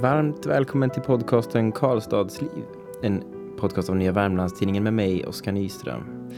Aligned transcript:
Varmt 0.00 0.46
välkommen 0.46 0.90
till 0.90 1.02
podcasten 1.02 1.72
Karlstadsliv. 1.72 2.64
En 3.02 3.22
podcast 3.56 3.90
av 3.90 3.96
Nya 3.96 4.12
Värmlandstidningen 4.12 4.84
med 4.84 4.94
mig, 4.94 5.26
Oskar 5.26 5.52
Nyström. 5.52 6.30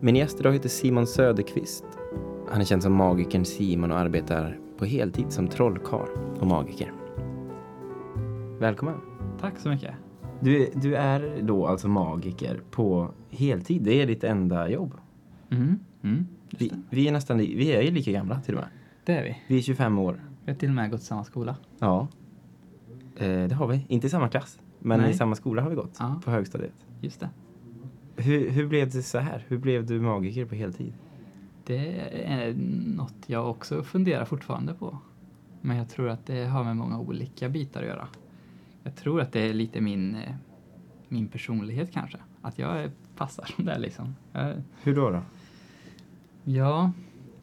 Min 0.00 0.16
gäst 0.16 0.40
idag 0.40 0.52
heter 0.52 0.68
Simon 0.68 1.06
Söderqvist. 1.06 1.84
Han 2.50 2.60
är 2.60 2.64
känd 2.64 2.82
som 2.82 2.92
magikern 2.92 3.44
Simon 3.44 3.92
och 3.92 3.98
arbetar 3.98 4.58
på 4.78 4.84
heltid 4.84 5.32
som 5.32 5.48
trollkarl 5.48 6.08
och 6.40 6.46
magiker. 6.46 6.92
Välkommen. 8.58 9.00
Tack 9.40 9.58
så 9.58 9.68
mycket. 9.68 9.94
Du, 10.40 10.70
du 10.74 10.96
är 10.96 11.38
då 11.42 11.66
alltså 11.66 11.88
magiker 11.88 12.60
på 12.70 13.10
heltid. 13.30 13.82
Det 13.82 14.02
är 14.02 14.06
ditt 14.06 14.24
enda 14.24 14.68
jobb. 14.68 14.94
Mm. 15.50 15.78
Mm. 16.02 16.26
Vi, 16.58 16.72
vi 16.90 17.08
är 17.08 17.12
nästan 17.12 17.38
vi 17.38 17.72
är 17.72 17.82
ju 17.82 17.90
lika 17.90 18.12
gamla 18.12 18.40
till 18.40 18.54
och 18.54 18.60
med. 18.60 18.70
Det 19.04 19.12
är 19.12 19.22
vi. 19.22 19.36
Vi 19.46 19.58
är 19.58 19.62
25 19.62 19.98
år. 19.98 20.20
Vi 20.44 20.52
har 20.52 20.58
till 20.58 20.68
och 20.68 20.74
med 20.74 20.90
gått 20.90 21.02
samma 21.02 21.24
skola. 21.24 21.56
Ja. 21.78 22.08
Eh, 23.20 23.48
det 23.48 23.54
har 23.54 23.66
vi. 23.66 23.84
Inte 23.88 24.06
i 24.06 24.10
samma 24.10 24.28
klass, 24.28 24.60
men 24.78 25.00
Nej. 25.00 25.10
i 25.10 25.14
samma 25.14 25.34
skola 25.34 25.62
har 25.62 25.70
vi 25.70 25.76
gått. 25.76 25.96
Ja. 25.98 26.20
På 26.24 26.30
högstadiet. 26.30 26.74
Just 27.00 27.20
det. 27.20 27.30
Hur, 28.16 28.50
hur 28.50 28.66
blev 28.66 28.90
det 28.90 29.02
så 29.02 29.18
här? 29.18 29.44
Hur 29.48 29.58
blev 29.58 29.86
du 29.86 30.00
magiker 30.00 30.44
på 30.44 30.54
heltid? 30.54 30.92
Det 31.64 32.00
är 32.24 32.54
något 32.96 33.14
jag 33.26 33.50
också 33.50 33.82
funderar 33.82 34.24
fortfarande 34.24 34.74
på. 34.74 34.98
Men 35.60 35.76
jag 35.76 35.88
tror 35.88 36.08
att 36.08 36.26
det 36.26 36.44
har 36.44 36.64
med 36.64 36.76
många 36.76 36.98
olika 36.98 37.48
bitar 37.48 37.80
att 37.80 37.88
göra. 37.88 38.08
Jag 38.82 38.96
tror 38.96 39.20
att 39.20 39.32
det 39.32 39.40
är 39.40 39.54
lite 39.54 39.80
min, 39.80 40.14
eh, 40.14 40.34
min 41.08 41.28
personlighet 41.28 41.92
kanske. 41.92 42.18
Att 42.42 42.58
jag 42.58 42.90
passar 43.16 43.44
som 43.56 43.64
det 43.64 43.78
liksom. 43.78 44.16
Jag, 44.32 44.62
Hur 44.82 44.96
då? 44.96 45.10
då? 45.10 45.22
ja, 46.44 46.92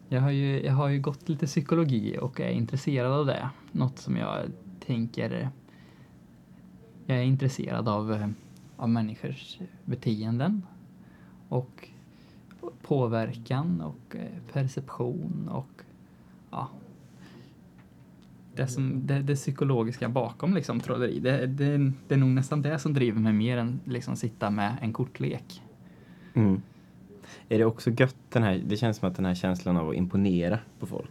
jag 0.09 0.21
har, 0.21 0.31
ju, 0.31 0.65
jag 0.65 0.73
har 0.73 0.87
ju 0.87 0.99
gått 0.99 1.29
lite 1.29 1.45
psykologi 1.45 2.17
och 2.21 2.39
är 2.39 2.49
intresserad 2.49 3.11
av 3.11 3.25
det. 3.25 3.49
Något 3.71 3.99
som 3.99 4.17
jag 4.17 4.39
tänker... 4.85 5.49
Jag 7.09 7.17
är 7.17 7.23
intresserad 7.23 7.87
av, 7.89 8.13
eh, 8.13 8.27
av 8.77 8.89
människors 8.89 9.57
beteenden 9.85 10.61
och 11.49 11.89
påverkan 12.81 13.81
och 13.81 14.15
eh, 14.15 14.53
perception 14.53 15.49
och 15.51 15.81
ja, 16.51 16.69
det, 18.55 18.67
som, 18.67 19.07
det, 19.07 19.19
det 19.19 19.35
psykologiska 19.35 20.09
bakom 20.09 20.53
liksom 20.53 20.79
trolleri. 20.79 21.19
Det, 21.19 21.45
det, 21.47 21.91
det 22.07 22.13
är 22.13 22.17
nog 22.17 22.29
nästan 22.29 22.61
det 22.61 22.79
som 22.79 22.93
driver 22.93 23.19
mig 23.19 23.33
mer 23.33 23.57
än 23.57 23.79
liksom 23.85 24.15
sitta 24.15 24.49
med 24.49 24.77
en 24.81 24.93
kortlek. 24.93 25.61
Mm. 26.33 26.61
Är 27.49 27.57
det 27.57 27.65
också 27.65 27.89
gött 27.91 28.15
den 28.29 28.43
här, 28.43 28.63
det 28.67 28.77
känns 28.77 28.97
som 28.97 29.09
att 29.09 29.15
den 29.15 29.25
här 29.25 29.35
känslan 29.35 29.77
av 29.77 29.89
att 29.89 29.95
imponera 29.95 30.59
på 30.79 30.85
folk. 30.85 31.09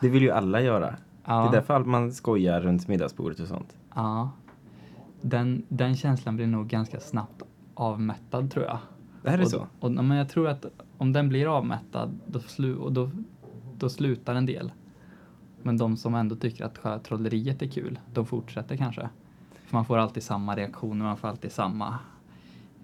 Det 0.00 0.08
vill 0.08 0.22
ju 0.22 0.30
alla 0.30 0.60
göra. 0.60 0.86
Det 0.90 0.96
Ja. 1.24 1.48
är 1.48 1.52
därför 1.52 1.84
man 1.84 2.12
skojar 2.12 2.60
runt 2.60 2.88
middagsbordet 2.88 3.40
och 3.40 3.48
sånt. 3.48 3.76
Ja. 3.94 4.30
Den, 5.26 5.62
den 5.68 5.96
känslan 5.96 6.36
blir 6.36 6.46
nog 6.46 6.66
ganska 6.68 7.00
snabbt 7.00 7.42
avmättad 7.74 8.50
tror 8.50 8.64
jag. 8.64 8.78
Det 9.22 9.30
här 9.30 9.38
är 9.38 9.42
och, 9.42 9.50
så? 9.50 9.66
Och, 9.80 9.90
men 9.92 10.16
jag 10.16 10.28
tror 10.28 10.48
att 10.48 10.66
om 10.98 11.12
den 11.12 11.28
blir 11.28 11.56
avmättad 11.56 12.20
då, 12.26 12.40
slu, 12.40 12.76
och 12.76 12.92
då, 12.92 13.10
då 13.78 13.88
slutar 13.88 14.34
en 14.34 14.46
del. 14.46 14.72
Men 15.62 15.76
de 15.76 15.96
som 15.96 16.14
ändå 16.14 16.36
tycker 16.36 16.64
att 16.64 17.04
trolleriet 17.04 17.62
är 17.62 17.66
kul, 17.66 17.98
de 18.12 18.26
fortsätter 18.26 18.76
kanske. 18.76 19.08
För 19.66 19.76
man 19.76 19.84
får 19.84 19.98
alltid 19.98 20.22
samma 20.22 20.56
reaktioner, 20.56 21.04
man 21.04 21.16
får 21.16 21.28
alltid 21.28 21.52
samma 21.52 21.98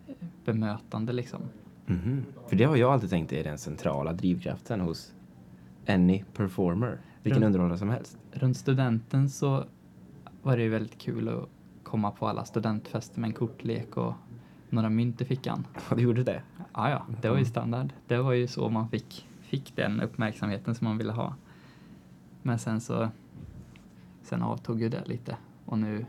eh, 0.06 0.14
bemötande 0.44 1.12
liksom. 1.12 1.41
Mhm. 1.86 2.24
För 2.48 2.56
det 2.56 2.64
har 2.64 2.77
jag 2.77 2.92
alltid 2.92 3.11
tänkt 3.11 3.33
är 3.33 3.44
den 3.44 3.58
centrala 3.58 4.12
drivkraften 4.12 4.80
hos 4.80 5.12
any 5.88 6.24
performer. 6.36 7.00
Vilken 7.22 7.42
Mm. 7.42 7.46
underhållare 7.46 7.78
som 7.78 7.88
helst. 7.91 8.18
Runt 8.33 8.56
studenten 8.56 9.30
så 9.30 9.64
var 10.42 10.56
det 10.56 10.62
ju 10.62 10.68
väldigt 10.68 10.98
kul 10.98 11.28
att 11.28 11.48
komma 11.91 12.10
på 12.10 12.28
alla 12.28 12.44
studentfester 12.44 13.20
med 13.20 13.28
en 13.28 13.34
kortlek 13.34 13.96
och 13.96 14.14
några 14.69 14.91
mynt 14.91 15.20
i 15.20 15.24
fickan. 15.24 15.66
Ja, 15.91 15.96
du 15.96 16.02
gjorde 16.02 16.22
det? 16.24 16.42
Ja, 16.74 16.91
ja, 16.91 17.06
det 17.22 17.28
var 17.30 17.38
ju 17.38 17.45
standard. 17.45 17.92
Det 18.06 18.18
var 18.18 18.33
ju 18.33 18.46
så 18.46 18.68
man 18.68 18.89
fick, 18.89 19.28
fick 19.40 19.77
den 19.77 20.01
uppmärksamheten 20.01 20.74
som 20.74 20.84
man 20.84 20.98
ville 20.98 21.12
ha. 21.12 21.34
Men 22.42 22.58
sen 22.58 22.80
så, 22.80 23.08
sen 24.23 24.42
avtog 24.42 24.83
ju 24.83 24.89
det 24.89 25.02
lite 25.08 25.36
och 25.64 25.78
nu, 25.78 26.06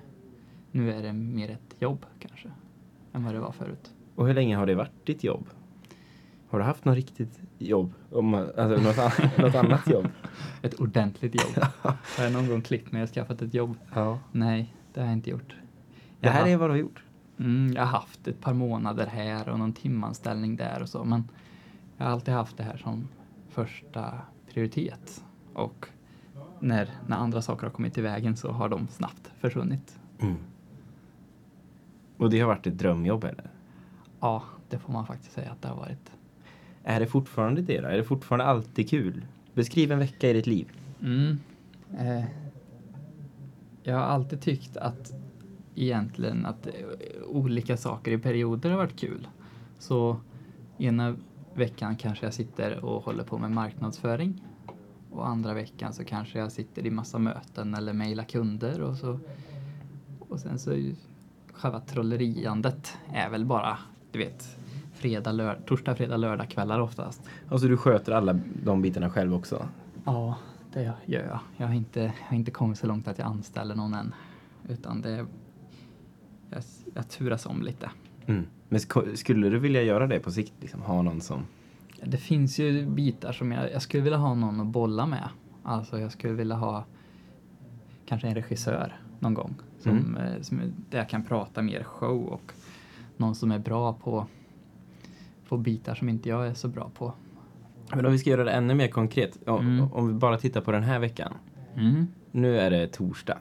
nu 0.71 0.91
är 0.93 1.01
det 1.01 1.13
mer 1.13 1.49
ett 1.49 1.75
jobb 1.79 2.05
kanske, 2.19 2.51
än 3.13 3.23
vad 3.23 3.33
det 3.33 3.39
var 3.39 3.51
förut. 3.51 3.93
Och 4.15 4.27
hur 4.27 4.33
länge 4.33 4.55
har 4.55 4.65
det 4.65 4.75
varit 4.75 5.05
ditt 5.05 5.23
jobb? 5.23 5.47
Har 6.49 6.59
du 6.59 6.65
haft 6.65 6.85
något 6.85 6.95
riktigt 6.95 7.39
jobb? 7.57 7.93
Om, 8.11 8.33
alltså 8.33 8.67
något, 8.83 8.97
an- 8.97 9.29
något 9.37 9.55
annat 9.55 9.87
jobb? 9.89 10.07
Ett 10.61 10.73
ordentligt 10.79 11.35
jobb. 11.35 11.65
Har 12.17 12.23
jag 12.23 12.33
någon 12.33 12.47
gång 12.47 12.61
klippt 12.61 12.91
mig 12.91 13.03
och 13.03 13.09
skaffat 13.09 13.41
ett 13.41 13.53
jobb? 13.53 13.77
Ja. 13.95 14.19
Nej, 14.31 14.75
det 14.93 14.99
har 14.99 15.07
jag 15.07 15.13
inte 15.17 15.29
gjort. 15.29 15.55
Det 16.21 16.29
här 16.29 16.47
är 16.47 16.57
vad 16.57 16.69
du 16.69 16.71
har 16.71 16.77
gjort? 16.77 17.03
Mm, 17.39 17.73
jag 17.73 17.81
har 17.81 17.99
haft 17.99 18.27
ett 18.27 18.41
par 18.41 18.53
månader 18.53 19.07
här 19.07 19.49
och 19.49 19.59
någon 19.59 19.73
timanställning 19.73 20.55
där 20.55 20.81
och 20.81 20.89
så, 20.89 21.03
men 21.03 21.23
jag 21.97 22.05
har 22.05 22.11
alltid 22.11 22.33
haft 22.33 22.57
det 22.57 22.63
här 22.63 22.77
som 22.77 23.07
första 23.49 24.13
prioritet. 24.53 25.23
Och 25.53 25.87
när, 26.59 26.89
när 27.07 27.17
andra 27.17 27.41
saker 27.41 27.63
har 27.63 27.73
kommit 27.73 27.97
i 27.97 28.01
vägen 28.01 28.37
så 28.37 28.51
har 28.51 28.69
de 28.69 28.87
snabbt 28.87 29.31
försvunnit. 29.39 29.99
Mm. 30.19 30.37
Och 32.17 32.29
det 32.29 32.39
har 32.39 32.47
varit 32.47 32.67
ett 32.67 32.77
drömjobb 32.77 33.23
eller? 33.23 33.49
Ja, 34.19 34.43
det 34.69 34.79
får 34.79 34.93
man 34.93 35.05
faktiskt 35.05 35.31
säga 35.31 35.51
att 35.51 35.61
det 35.61 35.67
har 35.67 35.75
varit. 35.75 36.11
Är 36.83 36.99
det 36.99 37.07
fortfarande 37.07 37.61
det 37.61 37.81
då? 37.81 37.87
Är 37.87 37.97
det 37.97 38.03
fortfarande 38.03 38.45
alltid 38.45 38.89
kul? 38.89 39.25
Beskriv 39.53 39.91
en 39.91 39.99
vecka 39.99 40.29
i 40.29 40.33
ditt 40.33 40.47
liv. 40.47 40.71
Mm. 41.01 41.39
Eh, 41.99 42.25
jag 43.83 43.95
har 43.95 44.03
alltid 44.03 44.41
tyckt 44.41 44.77
att 44.77 45.13
egentligen 45.75 46.45
att 46.45 46.67
eh, 46.67 46.73
olika 47.27 47.77
saker 47.77 48.11
i 48.11 48.17
perioder 48.17 48.69
har 48.69 48.77
varit 48.77 48.99
kul. 48.99 49.27
Så 49.79 50.17
ena 50.77 51.15
veckan 51.53 51.95
kanske 51.95 52.25
jag 52.25 52.33
sitter 52.33 52.85
och 52.85 53.03
håller 53.03 53.23
på 53.23 53.37
med 53.37 53.51
marknadsföring 53.51 54.41
och 55.11 55.27
andra 55.27 55.53
veckan 55.53 55.93
så 55.93 56.03
kanske 56.03 56.39
jag 56.39 56.51
sitter 56.51 56.85
i 56.85 56.91
massa 56.91 57.19
möten 57.19 57.75
eller 57.75 57.93
mejlar 57.93 58.23
kunder 58.23 58.81
och 58.81 58.95
så 58.97 59.19
och 60.19 60.39
sen 60.39 60.59
så 60.59 60.91
själva 61.53 61.79
trolleriandet 61.79 62.97
är 63.13 63.29
väl 63.29 63.45
bara, 63.45 63.77
du 64.11 64.19
vet, 64.19 64.57
fredag, 64.93 65.31
lör- 65.31 65.59
torsdag, 65.65 65.95
fredag, 65.95 66.17
lördag 66.17 66.49
kvällar 66.49 66.79
oftast. 66.79 67.21
Alltså 67.49 67.67
du 67.67 67.77
sköter 67.77 68.11
alla 68.11 68.39
de 68.63 68.81
bitarna 68.81 69.09
själv 69.09 69.33
också? 69.35 69.67
Ja, 70.05 70.37
det 70.73 70.81
gör 71.05 71.23
jag. 71.25 71.39
Jag 71.57 71.67
har 71.67 71.73
inte, 71.73 71.99
jag 72.01 72.27
har 72.27 72.35
inte 72.37 72.51
kommit 72.51 72.77
så 72.77 72.87
långt 72.87 73.07
att 73.07 73.17
jag 73.17 73.27
anställer 73.27 73.75
någon 73.75 73.93
än. 73.93 74.13
Utan 74.69 75.01
det... 75.01 75.25
Jag, 76.51 76.63
jag 76.93 77.09
turas 77.09 77.45
om 77.45 77.61
lite. 77.61 77.89
Mm. 78.25 78.43
Men 78.69 78.79
sk- 78.79 79.15
skulle 79.15 79.49
du 79.49 79.59
vilja 79.59 79.81
göra 79.83 80.07
det 80.07 80.19
på 80.19 80.31
sikt? 80.31 80.53
Liksom, 80.59 80.81
ha 80.81 81.01
någon 81.01 81.21
som... 81.21 81.41
Det 82.03 82.17
finns 82.17 82.59
ju 82.59 82.85
bitar 82.85 83.31
som 83.31 83.51
jag, 83.51 83.71
jag 83.71 83.81
skulle 83.81 84.03
vilja 84.03 84.17
ha 84.17 84.33
någon 84.35 84.59
att 84.61 84.67
bolla 84.67 85.05
med. 85.05 85.29
Alltså 85.63 85.99
jag 85.99 86.11
skulle 86.11 86.33
vilja 86.33 86.55
ha 86.55 86.85
kanske 88.05 88.27
en 88.27 88.35
regissör 88.35 88.99
någon 89.19 89.33
gång. 89.33 89.55
Som, 89.79 89.91
Mm. 89.91 90.15
eh, 90.17 90.41
som, 90.41 90.61
där 90.89 90.97
jag 90.97 91.09
kan 91.09 91.23
prata 91.23 91.61
mer 91.61 91.83
show 91.83 92.23
och 92.25 92.51
någon 93.17 93.35
som 93.35 93.51
är 93.51 93.59
bra 93.59 93.93
på, 93.93 94.25
på 95.49 95.57
bitar 95.57 95.95
som 95.95 96.09
inte 96.09 96.29
jag 96.29 96.47
är 96.47 96.53
så 96.53 96.67
bra 96.67 96.91
på. 96.97 97.13
Men 97.95 98.05
om 98.05 98.11
vi 98.11 98.17
ska 98.19 98.29
göra 98.29 98.43
det 98.43 98.51
ännu 98.51 98.73
mer 98.75 98.87
konkret. 98.87 99.39
Om, 99.47 99.59
Mm. 99.67 99.91
om 99.93 100.07
vi 100.07 100.13
bara 100.13 100.37
tittar 100.37 100.61
på 100.61 100.71
den 100.71 100.83
här 100.83 100.99
veckan. 100.99 101.33
Mm. 101.75 102.07
Nu 102.31 102.57
är 102.59 102.71
det 102.71 102.87
torsdag. 102.87 103.37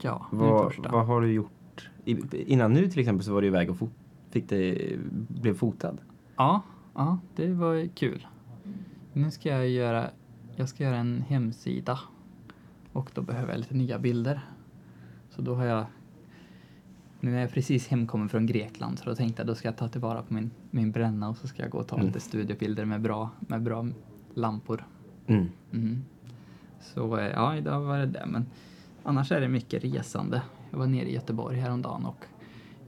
Ja, 0.00 0.26
nu 0.32 0.38
är 0.38 0.42
Vad, 0.42 0.62
torsdag. 0.64 0.90
vad 0.92 1.06
har 1.06 1.20
du 1.20 1.32
gjort? 1.32 1.50
I, 2.04 2.16
innan 2.52 2.72
nu 2.72 2.88
till 2.88 3.00
exempel 3.00 3.24
så 3.24 3.34
var 3.34 3.40
du 3.42 3.46
iväg 3.46 3.70
och 3.70 3.76
fick 4.30 4.48
det, 4.48 4.92
blev 5.28 5.54
fotad. 5.54 5.96
Ja, 6.36 6.62
ja, 6.94 7.18
det 7.36 7.52
var 7.52 7.88
kul. 7.94 8.26
Nu 9.12 9.30
ska 9.30 9.48
jag 9.48 9.68
göra, 9.68 10.10
jag 10.56 10.68
ska 10.68 10.84
göra 10.84 10.96
en 10.96 11.20
hemsida 11.28 11.98
och 12.92 13.10
då 13.14 13.22
behöver 13.22 13.52
jag 13.52 13.58
lite 13.58 13.74
nya 13.74 13.98
bilder. 13.98 14.40
Så 15.30 15.42
då 15.42 15.54
har 15.54 15.64
jag, 15.64 15.86
nu 17.20 17.36
är 17.36 17.40
jag 17.40 17.50
precis 17.50 17.88
hemkommen 17.88 18.28
från 18.28 18.46
Grekland 18.46 18.98
så 18.98 19.04
då 19.10 19.16
tänkte 19.16 19.42
jag 19.42 19.46
då 19.46 19.54
ska 19.54 19.68
jag 19.68 19.76
ta 19.76 19.88
tillvara 19.88 20.22
på 20.22 20.34
min, 20.34 20.50
min 20.70 20.92
bränna 20.92 21.28
och 21.28 21.36
så 21.36 21.48
ska 21.48 21.62
jag 21.62 21.70
gå 21.70 21.78
och 21.78 21.88
ta 21.88 21.96
Mm. 21.96 22.06
lite 22.06 22.20
studiobilder 22.20 22.84
med 22.84 23.00
bra, 23.00 23.30
med 23.40 23.62
bra 23.62 23.86
lampor. 24.34 24.86
Mm. 25.26 25.46
Mhm. 25.70 26.04
Så 26.80 27.18
eh, 27.18 27.26
ja, 27.26 27.56
idag 27.56 27.80
var 27.80 27.98
det 27.98 28.06
det. 28.06 28.24
Men 28.26 28.46
annars 29.02 29.32
är 29.32 29.40
det 29.40 29.48
mycket 29.48 29.84
resande. 29.84 30.42
Jag 30.74 30.78
var 30.78 30.86
nere 30.86 31.08
i 31.08 31.14
Göteborg 31.14 31.56
häromdagen 31.58 32.06
och 32.06 32.24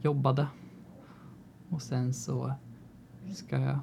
jobbade. 0.03 0.47
Och 1.69 1.83
sen 1.83 2.15
så 2.15 2.53
ska 3.35 3.61
jag... 3.61 3.79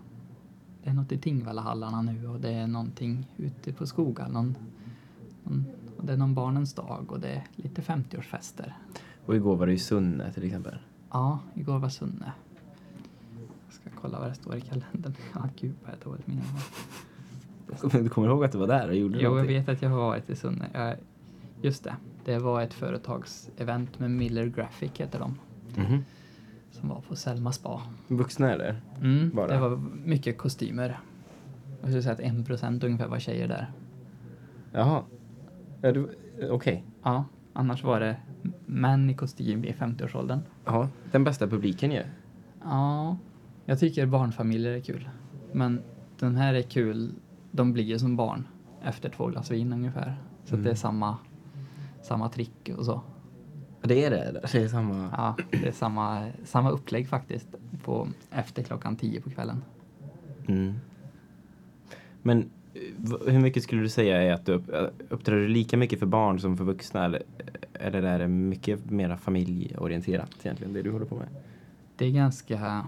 Det 0.83 0.89
är 0.89 0.93
något 0.93 1.11
i 1.11 1.17
Tingvallahallarna 1.17 2.01
nu 2.01 2.27
och 2.27 2.39
det 2.39 2.53
är 2.53 2.67
någonting 2.67 3.27
ute 3.37 3.73
på 3.73 3.85
Skogal. 3.85 4.31
Någon, 4.31 4.55
någon, 5.43 5.65
och 5.97 6.05
det 6.05 6.13
är 6.13 6.17
någon 6.17 6.33
barnens 6.33 6.73
dag 6.73 7.11
och 7.11 7.19
det 7.19 7.29
är 7.29 7.43
lite 7.55 7.81
50-årsfester. 7.81 8.73
Och 9.25 9.35
igår 9.35 9.55
var 9.55 9.67
det 9.67 9.73
i 9.73 9.79
Sunne 9.79 10.33
till 10.33 10.43
exempel. 10.43 10.77
Ja, 11.11 11.39
igår 11.53 11.79
var 11.79 11.89
Sunne. 11.89 12.31
Jag 13.65 13.73
ska 13.73 13.89
kolla 14.01 14.19
vad 14.19 14.29
det 14.29 14.35
står 14.35 14.55
i 14.55 14.61
kalendern. 14.61 15.13
Ja, 15.33 15.49
gud 15.59 15.75
vad 15.83 15.91
jag 15.91 15.99
dåligt 16.03 16.27
minne. 16.27 16.43
Du 18.03 18.09
kommer 18.09 18.27
ihåg 18.27 18.43
att 18.45 18.51
du 18.51 18.57
var 18.57 18.67
där 18.67 18.87
och 18.89 18.95
gjorde 18.95 19.15
Jo, 19.17 19.21
jag 19.23 19.29
någonting? 19.31 19.55
vet 19.57 19.69
att 19.69 19.81
jag 19.81 19.89
har 19.89 19.97
varit 19.97 20.29
i 20.29 20.35
Sunne. 20.35 20.69
Jag, 20.73 20.95
just 21.61 21.83
det. 21.83 21.95
Det 22.25 22.39
var 22.39 22.61
ett 22.61 22.73
företagsevent 22.73 23.99
med 23.99 24.11
Miller 24.11 24.45
Graphic 24.45 24.91
heter 24.95 25.19
de. 25.19 25.39
Mhm. 25.81 26.03
Som 26.71 26.89
var 26.89 27.01
på 27.01 27.15
Selma 27.15 27.51
spa. 27.51 27.81
Vuxna 28.07 28.51
eller? 28.51 28.81
Mm, 29.01 29.31
Bara? 29.35 29.47
det 29.47 29.59
var 29.59 29.77
mycket 30.05 30.37
kostymer. 30.37 30.99
Jag 31.81 31.89
skulle 31.89 32.03
säga 32.03 32.13
att 32.13 32.19
en 32.19 32.45
procent 32.45 32.83
ungefär 32.83 33.07
var 33.07 33.19
tjejer 33.19 33.47
där. 33.47 33.71
Jaha. 34.71 35.03
Okej. 36.49 36.83
Ja, 37.03 37.25
annars 37.53 37.83
var 37.83 37.99
det 37.99 38.15
män 38.65 39.09
i 39.09 39.13
kostym 39.13 39.63
i 39.65 39.71
50-årsåldern. 39.73 40.39
Ja, 40.65 40.89
den 41.11 41.23
bästa 41.23 41.47
publiken 41.47 41.91
ju. 41.91 42.03
Ja, 42.63 43.17
jag 43.65 43.79
tycker 43.79 44.05
barnfamiljer 44.05 44.71
är 44.71 44.79
kul. 44.79 45.09
Men 45.51 45.81
den 46.19 46.35
här 46.35 46.53
är 46.53 46.61
kul, 46.61 47.11
de 47.51 47.73
blir 47.73 47.83
ju 47.83 47.99
som 47.99 48.15
barn 48.15 48.47
efter 48.83 49.09
två 49.09 49.27
glas 49.27 49.51
vin 49.51 49.73
ungefär. 49.73 50.15
Så 50.45 50.53
Mm. 50.55 50.63
det 50.65 50.71
är 50.71 50.75
samma, 50.75 51.17
samma 52.03 52.29
trick 52.29 52.69
och 52.77 52.85
så. 52.85 53.01
Det 53.81 54.03
är 54.05 54.09
det. 54.11 54.41
Det 54.51 54.55
är 54.63 54.67
samma... 54.67 55.09
Ja, 55.17 55.35
det 55.51 55.67
är 55.67 55.71
samma, 55.71 56.27
samma 56.45 56.69
upplägg 56.69 57.07
faktiskt 57.09 57.47
på, 57.83 58.07
efter 58.31 58.63
klockan 58.63 58.95
tio 58.95 59.21
på 59.21 59.29
kvällen. 59.29 59.63
Mm. 60.47 60.73
Men 62.21 62.49
hur 63.27 63.39
mycket 63.39 63.63
skulle 63.63 63.81
du 63.81 63.89
säga 63.89 64.21
är 64.21 64.33
att 64.33 64.45
du 64.45 64.53
upp, 64.53 64.69
uppträder 65.09 65.41
du 65.41 65.47
lika 65.47 65.77
mycket 65.77 65.99
för 65.99 66.05
barn 66.05 66.39
som 66.39 66.57
för 66.57 66.63
vuxna? 66.63 67.05
Eller, 67.05 67.23
eller 67.73 68.03
är 68.03 68.19
det 68.19 68.27
mycket 68.27 68.91
mer 68.91 69.15
familjeorienterat 69.15 70.29
egentligen, 70.43 70.73
det 70.73 70.81
du 70.81 70.91
håller 70.91 71.05
på 71.05 71.15
med? 71.15 71.27
Det 71.95 72.05
är 72.05 72.11
ganska, 72.11 72.87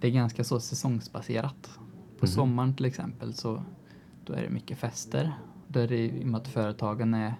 det 0.00 0.06
är 0.06 0.12
ganska 0.12 0.44
så 0.44 0.60
säsongsbaserat. 0.60 1.78
På 2.18 2.26
Mhm. 2.26 2.32
sommaren 2.32 2.74
till 2.74 2.84
exempel 2.84 3.34
så 3.34 3.62
då 4.24 4.32
är 4.32 4.42
det 4.42 4.50
mycket 4.50 4.78
fester. 4.78 5.32
Då 5.68 5.80
är 5.80 5.88
det 5.88 5.96
i 5.98 6.22
och 6.22 6.26
med 6.26 6.40
att 6.40 6.48
företagen 6.48 7.14
är 7.14 7.34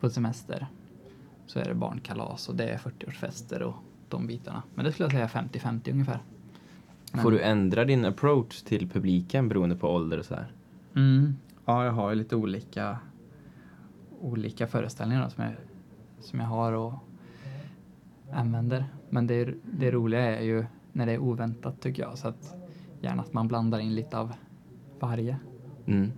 på 0.00 0.10
semester 0.10 0.66
så 1.46 1.58
är 1.58 1.64
det 1.64 1.74
barnkalas 1.74 2.48
och 2.48 2.54
det 2.56 2.64
är 2.68 2.78
40-årsfester 2.78 3.60
och 3.62 3.74
de 4.08 4.26
bitarna. 4.26 4.62
Men 4.74 4.84
det 4.84 4.92
skulle 4.92 5.04
jag 5.04 5.30
säga 5.30 5.42
50-50 5.42 5.92
ungefär. 5.92 6.18
Men- 7.12 7.22
Får 7.22 7.30
du 7.30 7.40
ändra 7.40 7.84
din 7.84 8.04
approach 8.04 8.62
till 8.62 8.88
publiken 8.88 9.48
beroende 9.48 9.76
på 9.76 9.88
ålder 9.88 10.18
och 10.18 10.24
så 10.24 10.34
här? 10.34 10.52
Mm. 10.96 11.34
Ja, 11.64 11.84
jag 11.84 11.92
har 11.92 12.10
ju 12.10 12.16
lite 12.16 12.36
olika, 12.36 12.98
olika 14.20 14.66
föreställningar 14.66 15.24
då, 15.24 15.30
som, 15.30 15.44
jag, 15.44 15.54
som 16.20 16.40
jag 16.40 16.46
har 16.46 16.72
och 16.72 16.92
använder. 18.32 18.84
Men 19.10 19.26
det, 19.26 19.54
det 19.78 19.90
roliga 19.90 20.38
är 20.38 20.42
ju 20.44 20.64
när 20.92 21.06
det 21.06 21.12
är 21.12 21.18
oväntat 21.18 21.80
tycker 21.80 22.02
jag. 22.02 22.18
Så 22.18 22.28
att 22.28 22.54
gärna 23.00 23.22
att 23.22 23.32
man 23.32 23.48
blandar 23.48 23.78
in 23.78 23.94
lite 23.94 24.18
av 24.18 24.32
varje. 25.00 25.36
Mm. 25.86 26.12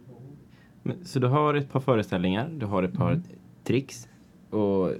Men, 0.83 1.05
så 1.05 1.19
du 1.19 1.27
har 1.27 1.55
ett 1.55 1.73
par 1.73 1.81
föreställningar, 1.81 2.49
du 2.59 2.67
har 2.67 2.83
ett 2.83 2.95
par 2.95 3.11
Mm. 3.13 3.23
Tricks 3.71 4.09
och 4.51 4.91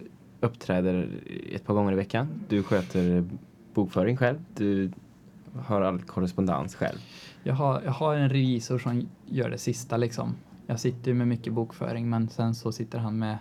uppträder 0.41 1.09
ett 1.53 1.65
par 1.65 1.75
gånger 1.75 1.93
i 1.93 1.97
veckan. 1.97 2.29
Du 2.49 2.63
sköter 2.63 3.25
bokföring 3.75 4.17
själv, 4.17 4.39
du 4.55 4.91
har 5.55 5.83
all 5.83 6.01
korrespondens 6.01 6.75
själv. 6.75 6.99
Jag 7.43 7.55
har, 7.55 7.83
jag 7.85 7.93
har 7.93 8.15
en 8.15 8.29
revisor 8.29 8.79
som 8.79 9.09
gör 9.27 9.51
det 9.51 9.59
sista 9.59 9.97
liksom. 9.97 10.35
Jag 10.67 10.81
sitter 10.81 11.11
ju 11.11 11.15
med 11.15 11.29
mycket 11.29 11.53
bokföring 11.53 12.11
men 12.11 12.29
sen 12.29 12.55
så 12.55 12.73
sitter 12.73 12.99
han 12.99 13.19
med 13.19 13.39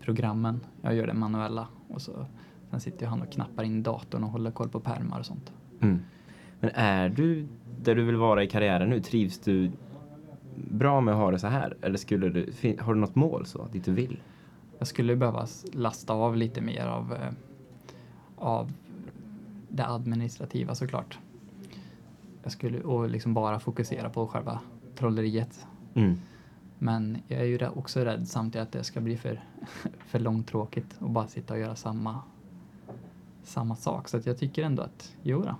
programmen. 0.00 0.60
Jag 0.82 0.94
gör 0.94 1.06
det 1.06 1.14
manuella 1.14 1.68
och 1.88 2.02
så 2.02 2.26
sen 2.70 2.80
sitter 2.80 3.06
han 3.06 3.22
och 3.22 3.32
knappar 3.32 3.62
in 3.62 3.82
datorn 3.82 4.24
och 4.24 4.30
håller 4.30 4.50
koll 4.50 4.68
på 4.68 4.80
pärmar 4.80 5.18
och 5.18 5.26
sånt. 5.26 5.52
Mm. 5.80 6.00
Men 6.60 6.70
är 6.74 7.08
du 7.08 7.46
där 7.82 7.94
du 7.94 8.04
vill 8.04 8.16
vara 8.16 8.42
i 8.42 8.46
karriären 8.46 8.90
nu? 8.90 9.00
Trivs 9.00 9.38
du 9.38 9.70
bra 10.54 11.00
med 11.00 11.14
att 11.14 11.20
ha 11.20 11.30
det 11.30 11.38
så 11.38 11.46
här? 11.46 11.76
Eller 11.82 11.98
skulle 11.98 12.28
du, 12.28 12.52
har 12.80 12.94
du 12.94 13.00
något 13.00 13.14
mål 13.14 13.46
så, 13.46 13.68
dit 13.72 13.84
du 13.84 13.92
vill? 13.92 14.18
Jag 14.82 14.86
skulle 14.86 15.16
behöva 15.16 15.46
lasta 15.72 16.12
av 16.12 16.36
lite 16.36 16.60
mer 16.60 16.86
av, 16.86 17.12
eh, 17.12 17.32
av 18.36 18.72
det 19.68 19.86
administrativa 19.86 20.74
såklart. 20.74 21.18
Jag 22.42 22.52
skulle 22.52 22.80
och 22.80 23.08
liksom 23.10 23.34
bara 23.34 23.60
fokusera 23.60 24.10
på 24.10 24.26
själva 24.26 24.60
trolleriet. 24.94 25.66
Mm. 25.94 26.18
Men 26.78 27.18
jag 27.28 27.40
är 27.40 27.44
ju 27.44 27.68
också 27.68 28.00
rädd 28.00 28.28
samtidigt 28.28 28.66
att 28.66 28.72
det 28.72 28.84
ska 28.84 29.00
bli 29.00 29.16
för, 29.16 29.44
för 30.06 30.18
långtråkigt 30.18 30.96
och 30.98 31.10
bara 31.10 31.28
sitta 31.28 31.54
och 31.54 31.60
göra 31.60 31.76
samma, 31.76 32.20
samma 33.42 33.76
sak. 33.76 34.08
Så 34.08 34.16
att 34.16 34.26
jag 34.26 34.38
tycker 34.38 34.62
ändå 34.62 34.82
att, 34.82 35.16
jo 35.22 35.42
då, 35.42 35.56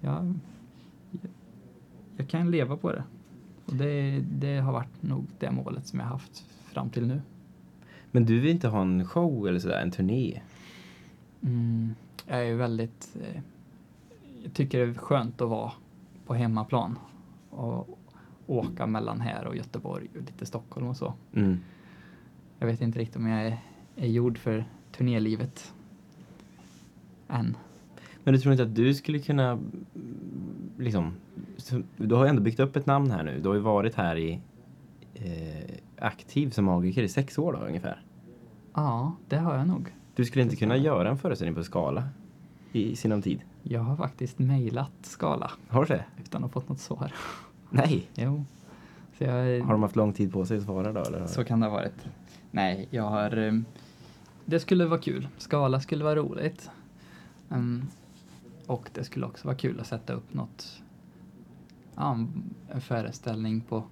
jag, 0.00 0.34
jag, 1.10 1.28
jag 2.16 2.28
kan 2.28 2.50
leva 2.50 2.76
på 2.76 2.92
det. 2.92 3.04
Och 3.66 3.74
det, 3.74 4.20
det 4.20 4.58
har 4.58 4.72
varit 4.72 5.02
nog 5.02 5.26
det 5.38 5.50
målet 5.50 5.86
som 5.86 5.98
jag 5.98 6.06
haft 6.06 6.44
fram 6.72 6.90
till 6.90 7.06
nu. 7.06 7.20
Men 8.16 8.24
du 8.24 8.40
vill 8.40 8.50
inte 8.50 8.68
ha 8.68 8.82
en 8.82 9.06
show 9.06 9.48
eller 9.48 9.58
sådär, 9.58 9.80
en 9.80 9.90
turné? 9.90 10.40
Mm, 11.42 11.94
jag 12.26 12.48
är 12.48 12.54
väldigt... 12.54 13.16
Eh, 13.20 13.40
jag 14.42 14.52
tycker 14.54 14.78
det 14.78 14.84
är 14.84 14.94
skönt 14.94 15.40
att 15.40 15.48
vara 15.48 15.72
på 16.26 16.34
hemmaplan 16.34 16.98
och 17.50 17.98
åka 18.46 18.86
mellan 18.86 19.20
här 19.20 19.46
och 19.46 19.56
Göteborg 19.56 20.08
och 20.10 20.16
lite 20.16 20.46
Stockholm 20.46 20.86
och 20.86 20.96
så. 20.96 21.14
Mm. 21.32 21.58
Jag 22.58 22.66
vet 22.66 22.80
inte 22.80 22.98
riktigt 22.98 23.16
om 23.16 23.26
jag 23.26 23.46
är, 23.46 23.58
är 23.96 24.08
gjord 24.08 24.38
för 24.38 24.64
turnélivet 24.92 25.72
än. 27.28 27.56
Men 28.24 28.34
du 28.34 28.40
tror 28.40 28.52
inte 28.52 28.64
att 28.64 28.74
du 28.74 28.94
skulle 28.94 29.18
kunna, 29.18 29.58
liksom, 30.78 31.12
du 31.96 32.14
har 32.14 32.24
ju 32.24 32.28
ändå 32.28 32.42
byggt 32.42 32.60
upp 32.60 32.76
ett 32.76 32.86
namn 32.86 33.10
här 33.10 33.22
nu. 33.22 33.40
Du 33.40 33.48
har 33.48 33.54
ju 33.54 33.60
varit 33.60 33.94
här 33.94 34.16
i, 34.16 34.40
eh, 35.14 35.76
aktiv 35.98 36.50
som 36.50 36.64
magiker 36.64 37.02
i 37.02 37.08
sex 37.08 37.38
år 37.38 37.52
då 37.52 37.58
ungefär. 37.58 38.05
Ja, 38.76 39.12
det 39.28 39.36
har 39.36 39.56
jag 39.56 39.68
nog. 39.68 39.94
Du 40.14 40.24
skulle 40.24 40.42
inte 40.42 40.56
kunna 40.56 40.76
göra 40.76 41.10
en 41.10 41.18
föreställning 41.18 41.54
på 41.54 41.64
Skala 41.64 42.08
i 42.72 42.96
sinom 42.96 43.22
tid? 43.22 43.40
Jag 43.62 43.80
har 43.80 43.96
faktiskt 43.96 44.38
mejlat 44.38 44.92
Skala 45.02 45.50
Har 45.68 45.84
du 45.84 45.94
det? 45.94 46.04
utan 46.24 46.44
att 46.44 46.54
ha 46.54 46.60
fått 46.60 46.68
något 46.68 46.80
svar. 46.80 47.12
Nej. 47.70 48.08
Jo. 48.14 48.44
Jag, 49.18 49.60
Har 49.64 49.72
de 49.72 49.82
haft 49.82 49.96
lång 49.96 50.12
tid 50.12 50.32
på 50.32 50.46
sig 50.46 50.56
att 50.58 50.62
svara 50.64 50.92
då? 50.92 51.00
Eller? 51.00 51.26
så 51.26 51.44
kan 51.44 51.60
det 51.60 51.66
ha 51.66 51.72
varit. 51.72 52.06
Nej, 52.50 52.88
jag 52.90 53.02
har... 53.02 53.36
eh, 53.36 53.52
Det 54.44 54.60
skulle 54.60 54.86
vara 54.86 55.00
kul. 55.00 55.28
Skala 55.38 55.80
skulle 55.80 56.04
vara 56.04 56.16
roligt. 56.16 56.70
Mm, 57.50 57.86
och 58.66 58.90
det 58.94 59.04
skulle 59.04 59.26
också 59.26 59.46
vara 59.48 59.56
kul 59.56 59.80
att 59.80 59.86
sätta 59.86 60.12
upp 60.12 60.34
något... 60.34 60.82
Ja, 61.94 62.18
en 62.68 62.80
föreställning 62.80 63.60
på, 63.60 63.82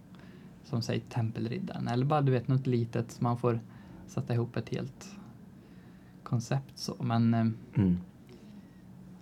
som 0.64 0.82
säger 0.82 1.00
Tempelriddaren. 1.00 1.88
Eller 1.88 2.04
bara 2.06 2.20
du 2.20 2.32
vet 2.32 2.48
något 2.48 2.66
litet 2.66 3.10
så 3.10 3.22
man 3.24 3.38
får 3.38 3.60
sätta 4.06 4.34
ihop 4.34 4.56
ett 4.56 4.68
helt 4.68 5.16
koncept 6.22 6.78
så. 6.78 6.94
Men 7.00 7.34
eh, 7.34 7.46
Mm. 7.74 7.98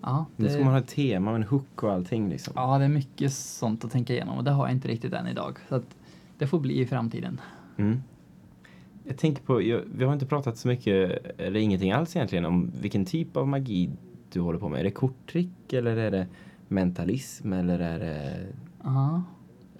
ja, 0.02 0.26
Nu 0.36 0.48
ska 0.48 0.58
man 0.64 0.72
ha 0.72 0.78
ett 0.80 0.88
tema 0.88 1.30
och 1.30 1.36
en 1.36 1.42
hook 1.42 1.82
och 1.82 1.92
allting 1.92 2.28
liksom. 2.28 2.52
Ja, 2.56 2.78
det 2.78 2.84
är 2.84 2.88
mycket 2.88 3.32
sånt 3.32 3.84
att 3.84 3.90
tänka 3.90 4.12
igenom 4.12 4.38
och 4.38 4.44
det 4.44 4.50
har 4.50 4.66
jag 4.66 4.74
inte 4.76 4.88
riktigt 4.88 5.12
än 5.12 5.26
idag. 5.26 5.58
Så 5.68 5.74
att 5.74 5.96
det 6.38 6.46
får 6.46 6.60
bli 6.60 6.80
i 6.80 6.86
framtiden. 6.86 7.40
Mm. 7.76 8.02
Jag 9.04 9.18
tänker 9.18 9.42
på, 9.42 9.62
jag, 9.62 9.80
vi 9.94 10.04
har 10.04 10.12
inte 10.12 10.26
pratat 10.26 10.56
så 10.58 10.68
mycket, 10.68 11.26
eller 11.40 11.60
ingenting 11.60 11.92
alls 11.92 12.16
egentligen, 12.16 12.44
om 12.44 12.70
vilken 12.80 13.04
typ 13.04 13.36
av 13.36 13.48
magi 13.48 13.90
du 14.32 14.40
håller 14.40 14.58
på 14.58 14.68
med. 14.68 14.80
Är 14.80 14.84
det 14.84 14.90
korttrick 14.90 15.72
eller 15.72 15.96
är 15.96 16.10
det 16.10 16.26
mentalism 16.68 17.52
eller 17.52 17.78
är 17.78 17.98
det... 17.98 18.46
Ja, 18.82 19.22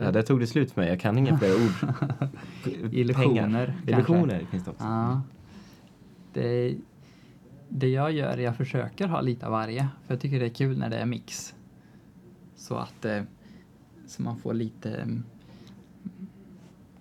Ja, 0.05 0.13
där 0.13 0.23
tog 0.23 0.41
det 0.41 0.47
slut 0.47 0.73
för 0.73 0.81
mig. 0.81 0.91
Jag 0.91 1.01
kan 1.01 1.19
inga 1.19 1.39
fler 1.39 1.55
ord. 1.55 1.95
Illusioner. 2.93 3.75
Illusioner 3.87 4.45
finns 4.51 4.65
det 4.65 4.71
också. 4.71 4.85
ja. 4.85 5.23
Det, 6.33 6.77
det 7.69 7.89
jag 7.89 8.13
gör 8.13 8.29
är 8.29 8.33
att 8.33 8.43
jag 8.43 8.57
försöker 8.57 9.07
ha 9.09 9.21
lite 9.21 9.47
av 9.47 9.53
varje. 9.53 9.89
För 10.07 10.15
jag 10.15 10.21
tycker 10.21 10.41
det 10.41 10.47
är 10.47 10.55
kul 10.55 10.79
när 10.79 10.91
det 10.91 10.97
är 10.97 11.07
mix. 11.07 11.55
Så 12.57 12.75
att 12.77 13.05
eh, 13.05 13.23
så 14.07 14.23
man 14.23 14.37
får 14.39 14.55
lite... 14.55 14.95
mm, 14.95 15.25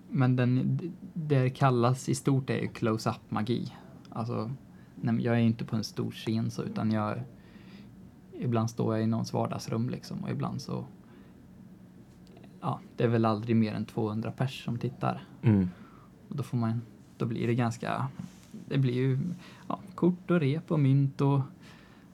Men 0.08 0.36
den, 0.36 0.78
det 1.14 1.50
kallas 1.50 2.08
i 2.08 2.14
stort 2.14 2.50
är 2.50 2.58
ju 2.60 2.68
close-up 2.68 3.20
magi. 3.30 3.72
Alltså, 4.08 4.50
nej, 4.94 5.24
jag 5.24 5.34
är 5.34 5.40
ju 5.40 5.46
inte 5.46 5.64
på 5.64 5.76
en 5.76 5.84
stor 5.84 6.10
scen 6.10 6.50
så 6.50 6.62
utan 6.62 6.90
jag... 6.90 7.22
Ibland 8.38 8.70
står 8.70 8.94
jag 8.94 9.02
i 9.04 9.06
någons 9.06 9.32
vardagsrum 9.32 9.90
liksom 9.90 10.24
och 10.24 10.30
ibland 10.30 10.62
så... 10.62 10.84
Ja, 12.64 12.80
det 12.96 13.04
är 13.04 13.08
väl 13.08 13.24
aldrig 13.24 13.56
mer 13.56 13.74
än 13.74 13.84
200 13.84 14.30
pers 14.30 14.64
som 14.64 14.78
tittar. 14.78 15.24
Mm. 15.42 15.68
Och 16.28 16.36
då 16.36 16.42
får 16.42 16.56
man, 16.56 16.82
då 17.16 17.26
blir 17.26 17.46
det 17.46 17.54
ganska, 17.54 18.06
det 18.68 18.78
blir 18.78 18.94
ju 18.94 19.18
ja, 19.68 19.78
kort 19.94 20.30
och 20.30 20.40
rep 20.40 20.70
och 20.72 20.80
mynt 20.80 21.20
och 21.20 21.40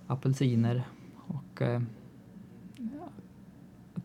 apelsiner 0.07 0.83
och 1.17 1.63
eh, 1.63 1.83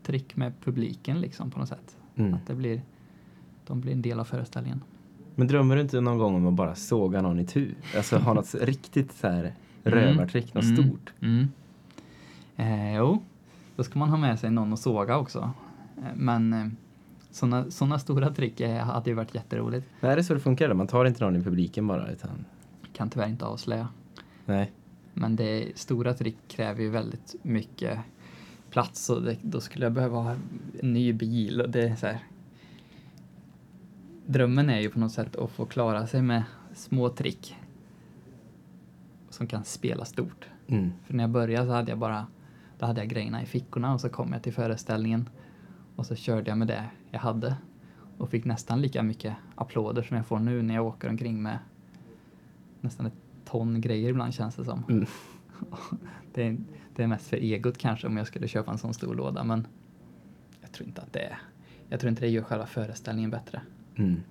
trick 0.04 0.36
med 0.36 0.54
publiken 0.64 1.22
liksom 1.22 1.52
på 1.52 1.60
något 1.60 1.70
sätt. 1.70 1.98
Mm. 2.16 2.34
Att 2.34 2.48
det 2.48 2.56
blir, 2.56 2.82
de 3.68 3.82
blir 3.82 3.92
en 3.94 4.02
del 4.02 4.20
av 4.20 4.24
föreställningen. 4.26 4.82
Men 5.36 5.48
drömmer 5.48 5.76
du 5.76 5.82
inte 5.82 6.02
någon 6.02 6.18
gång 6.18 6.36
om 6.36 6.48
att 6.48 6.54
bara 6.54 6.76
såga 6.76 7.22
någon 7.22 7.40
i 7.40 7.46
tur? 7.46 7.76
Alltså 7.98 8.18
ha 8.18 8.34
något 8.34 8.56
riktigt 8.62 9.12
så 9.14 9.28
här 9.28 9.54
rövartrick, 9.84 10.54
något 10.54 10.64
Mm. 10.64 10.76
stort? 10.76 11.14
Mm. 11.22 11.48
Eh, 12.56 12.96
jo, 12.96 13.24
då 13.76 13.84
ska 13.84 14.00
man 14.00 14.10
ha 14.10 14.18
med 14.18 14.40
sig 14.40 14.52
någon 14.52 14.74
att 14.74 14.80
såga 14.80 15.18
också. 15.18 15.52
Men 16.16 16.54
eh, 16.54 16.68
Såna, 17.34 17.72
såna 17.72 18.00
stora 18.00 18.30
trick 18.30 18.62
hade 18.62 19.10
ju 19.10 19.16
varit 19.16 19.36
jätteroligt. 19.36 19.88
Men 20.00 20.12
är 20.12 20.16
det 20.16 20.24
så 20.24 20.34
det 20.34 20.40
funkar 20.40 20.70
då? 20.70 20.76
Man 20.76 20.88
tar 20.88 21.06
inte 21.06 21.24
någon 21.24 21.36
i 21.36 21.42
publiken 21.42 21.88
bara 21.88 22.12
utan... 22.12 22.46
Kan 22.94 23.10
tyvärr 23.10 23.28
inte 23.28 23.46
avslöja. 23.46 23.88
Nej. 24.46 24.72
Men 25.14 25.36
det 25.36 25.72
stora 25.76 26.14
trick 26.14 26.38
kräver 26.48 26.82
ju 26.82 26.90
väldigt 26.90 27.36
mycket 27.42 28.00
plats 28.70 29.10
och 29.10 29.22
det, 29.22 29.38
då 29.42 29.62
skulle 29.62 29.86
jag 29.86 29.94
behöva 29.94 30.18
ha 30.18 30.32
en 30.80 30.94
ny 30.94 31.14
bil 31.14 31.62
och 31.62 31.70
det 31.70 31.82
är 31.82 31.96
så 31.96 32.08
här. 32.08 32.20
Drömmen 34.26 34.70
är 34.70 34.80
ju 34.80 34.90
på 34.90 35.00
något 35.00 35.12
sätt 35.12 35.36
att 35.36 35.52
få 35.52 35.66
klara 35.66 36.08
sig 36.08 36.22
med 36.22 36.44
små 36.74 37.10
trick 37.10 37.56
som 39.30 39.48
kan 39.48 39.64
spela 39.64 40.06
stort. 40.06 40.48
Mm. 40.68 40.92
För 41.06 41.14
när 41.14 41.24
jag 41.24 41.32
började 41.32 41.66
så 41.68 41.74
hade 41.74 41.92
jag 41.92 42.00
bara, 42.00 42.28
då 42.80 42.86
hade 42.86 43.02
jag 43.02 43.10
grejerna 43.10 43.44
i 43.44 43.46
fickorna 43.46 43.94
och 43.94 44.02
så 44.02 44.10
kom 44.10 44.34
jag 44.34 44.44
till 44.44 44.54
föreställningen 44.54 45.30
och 45.96 46.06
så 46.06 46.16
körde 46.16 46.52
jag 46.52 46.58
med 46.58 46.68
det 46.68 46.84
jag 47.12 47.20
hade 47.20 47.56
och 48.18 48.30
fick 48.30 48.46
nästan 48.46 48.82
lika 48.82 49.04
mycket 49.04 49.36
applåder 49.56 50.02
som 50.04 50.18
jag 50.18 50.26
får 50.26 50.40
nu 50.40 50.62
när 50.62 50.76
jag 50.76 50.86
åker 50.86 51.10
omkring 51.10 51.42
med 51.42 51.60
nästan 52.82 53.06
ett 53.06 53.14
ton 53.46 53.82
grejer 53.82 54.10
ibland 54.10 54.34
känns 54.34 54.56
det 54.56 54.66
som. 54.66 54.84
Mm. 54.90 55.06
det, 56.34 56.48
är, 56.48 56.58
det 56.96 57.04
är 57.04 57.08
mest 57.08 57.28
för 57.28 57.38
egot 57.38 57.78
kanske 57.78 58.08
om 58.08 58.18
jag 58.18 58.28
skulle 58.28 58.48
köpa 58.48 58.72
en 58.72 58.78
sån 58.78 58.94
stor 58.94 59.16
låda 59.16 59.44
men 59.44 59.68
jag 60.62 60.72
tror 60.72 60.88
inte 60.88 61.02
att 61.02 61.14
det 61.14 61.20
är, 61.20 61.40
jag 61.90 62.00
tror 62.00 62.10
inte 62.10 62.22
det 62.22 62.30
gör 62.30 62.44
själva 62.44 62.66
föreställningen 62.66 63.32
bättre. 63.32 63.62
Mm. 63.96 64.22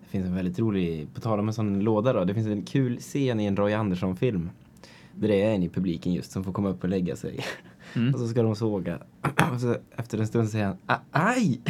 Det 0.00 0.06
finns 0.08 0.26
en 0.26 0.34
väldigt 0.34 0.58
rolig, 0.58 1.14
på 1.14 1.20
tal 1.20 1.40
om 1.40 1.48
en 1.48 1.54
sån 1.54 1.80
låda 1.80 2.12
då, 2.12 2.24
det 2.24 2.34
finns 2.34 2.46
en 2.46 2.62
kul 2.62 2.98
scen 2.98 3.40
i 3.40 3.44
en 3.44 3.56
Roy 3.56 3.72
Andersson-film. 3.72 4.50
Där 5.14 5.28
det 5.28 5.42
är 5.42 5.54
en 5.54 5.62
i 5.62 5.68
publiken 5.68 6.12
just 6.12 6.30
som 6.30 6.44
får 6.44 6.52
komma 6.52 6.68
upp 6.68 6.82
och 6.82 6.88
lägga 6.88 7.16
sig. 7.16 7.44
Mm. 7.94 8.14
Och 8.14 8.20
så 8.20 8.28
ska 8.28 8.42
de 8.42 8.56
såga. 8.56 8.98
Och 9.52 9.60
så 9.60 9.76
efter 9.96 10.18
en 10.18 10.26
stund 10.26 10.48
säger 10.48 10.66
han 10.66 10.76
"A- 10.86 11.00
aj! 11.10 11.60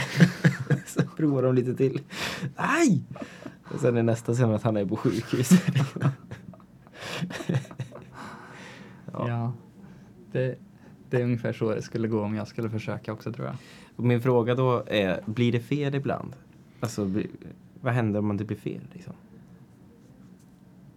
så 0.87 1.03
provar 1.17 1.43
de 1.43 1.55
lite 1.55 1.75
till. 1.75 2.01
Aj! 2.57 3.03
Och 3.75 3.81
sen 3.81 3.97
är 3.97 4.03
nästa 4.03 4.35
scen 4.35 4.51
att 4.55 4.63
han 4.63 4.77
är 4.77 4.85
på 4.87 4.97
sjukhus. 4.97 5.51
Ja. 9.13 9.29
Ja. 9.29 9.53
det, 10.33 10.59
det 11.11 11.17
är 11.21 11.25
ungefär 11.25 11.53
så 11.53 11.75
det 11.75 11.83
skulle 11.83 12.09
gå 12.09 12.23
om 12.23 12.35
jag 12.35 12.49
skulle 12.49 12.71
försöka 12.71 13.13
också 13.13 13.33
tror 13.33 13.47
jag. 13.47 13.57
Och 13.97 14.05
min 14.05 14.21
fråga 14.23 14.55
då 14.55 14.85
är, 14.87 15.21
blir 15.27 15.53
det 15.53 15.61
fel 15.61 15.95
ibland? 15.95 16.37
Alltså, 16.81 17.11
vad 17.81 17.93
händer 17.93 18.21
om 18.21 18.37
det 18.37 18.45
blir 18.45 18.57
fel 18.57 18.81
liksom? 18.93 19.13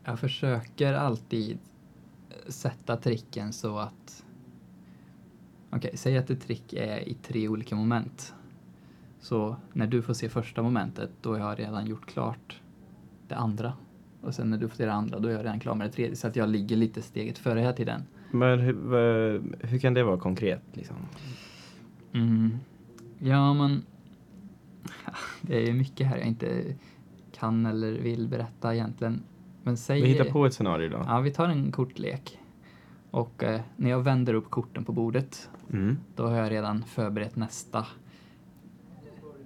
Jag 0.04 0.20
försöker 0.20 0.94
alltid 0.94 1.58
sätta 2.48 2.98
tricken 2.98 3.54
så 3.54 3.78
att... 3.78 4.24
Okej, 5.72 5.92
säg 5.94 6.18
att 6.18 6.30
ett 6.30 6.42
trick 6.42 6.74
är 6.74 7.10
i 7.10 7.13
tre 7.13 7.48
olika 7.48 7.75
moment. 7.75 8.34
Så 9.20 9.56
när 9.74 9.88
du 9.88 10.01
får 10.01 10.13
se 10.13 10.30
första 10.30 10.62
momentet, 10.62 11.10
då 11.22 11.32
har 11.32 11.40
jag 11.40 11.60
redan 11.60 11.88
gjort 11.88 12.06
klart 12.06 12.62
det 13.28 13.36
andra. 13.36 13.74
Och 14.22 14.36
sen 14.36 14.50
när 14.50 14.58
du 14.58 14.68
får 14.68 14.75
se 14.75 14.86
det 14.86 14.94
andra, 14.94 15.20
då 15.20 15.28
är 15.30 15.34
jag 15.34 15.40
redan 15.40 15.60
klar 15.60 15.75
med 15.75 15.88
det 15.88 15.92
tredje. 15.92 16.16
Så 16.16 16.28
att 16.28 16.36
jag 16.36 16.50
ligger 16.50 16.75
lite 16.75 17.01
steget 17.01 17.38
före 17.38 17.60
hela 17.60 17.74
tiden. 17.74 18.04
Men 18.32 18.60
hur, 18.60 18.75
hur 19.68 19.80
kan 19.80 19.94
det 19.94 20.04
vara 20.04 20.18
konkret 20.18 20.62
liksom? 20.74 20.96
Mm. 22.13 22.58
Ja, 23.20 23.54
men... 23.54 23.86
Det 25.42 25.56
är 25.56 25.68
ju 25.68 25.74
mycket 25.74 26.08
här 26.08 26.18
jag 26.18 26.28
inte 26.28 26.63
kan 27.32 27.66
eller 27.66 27.92
vill 27.92 28.28
berätta 28.28 28.75
egentligen. 28.75 29.24
Men 29.63 29.78
säg... 29.78 30.01
Vi 30.01 30.08
hittar 30.08 30.32
på 30.32 30.46
ett 30.46 30.54
scenario 30.54 30.90
då. 30.90 31.04
Ja, 31.08 31.20
vi 31.20 31.32
tar 31.32 31.48
en 31.48 31.72
kortlek. 31.72 32.40
Och 33.12 33.44
eh, 33.44 33.62
när 33.77 33.89
jag 33.89 34.00
vänder 34.03 34.34
upp 34.34 34.50
korten 34.50 34.86
på 34.86 34.91
bordet, 34.91 35.50
Mm. 35.74 35.98
då 36.15 36.27
har 36.27 36.36
jag 36.36 36.51
redan 36.51 36.84
förberett 36.84 37.36
nästa. 37.36 37.86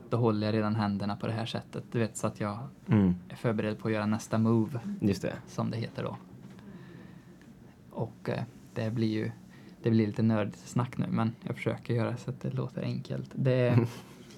Då 0.09 0.17
håller 0.17 0.47
jag 0.47 0.53
redan 0.53 0.75
händerna 0.75 1.15
på 1.15 1.27
det 1.27 1.33
här 1.33 1.45
sättet, 1.45 1.83
du 1.91 1.99
vet, 1.99 2.17
så 2.17 2.27
att 2.27 2.39
jag 2.39 2.59
Mm. 2.87 3.15
är 3.29 3.35
förberedd 3.35 3.79
på 3.79 3.87
att 3.87 3.93
göra 3.93 4.05
nästa 4.05 4.37
move, 4.37 4.79
Just 5.01 5.21
det. 5.21 5.33
som 5.47 5.71
det 5.71 5.77
heter 5.77 6.03
då. 6.03 6.17
Och 7.89 8.29
eh, 8.29 8.43
det 8.73 8.91
blir 8.91 9.07
ju, 9.07 9.31
det 9.83 9.89
blir 9.91 10.07
lite 10.07 10.23
nördigt 10.23 10.57
snack 10.57 10.97
nu, 10.97 11.05
men 11.09 11.31
jag 11.41 11.55
försöker 11.55 11.93
göra 11.93 12.17
så 12.17 12.29
att 12.29 12.41
det 12.41 12.49
låter 12.49 12.81
enkelt. 12.81 13.29
Det 13.35 13.51
är, 13.53 13.87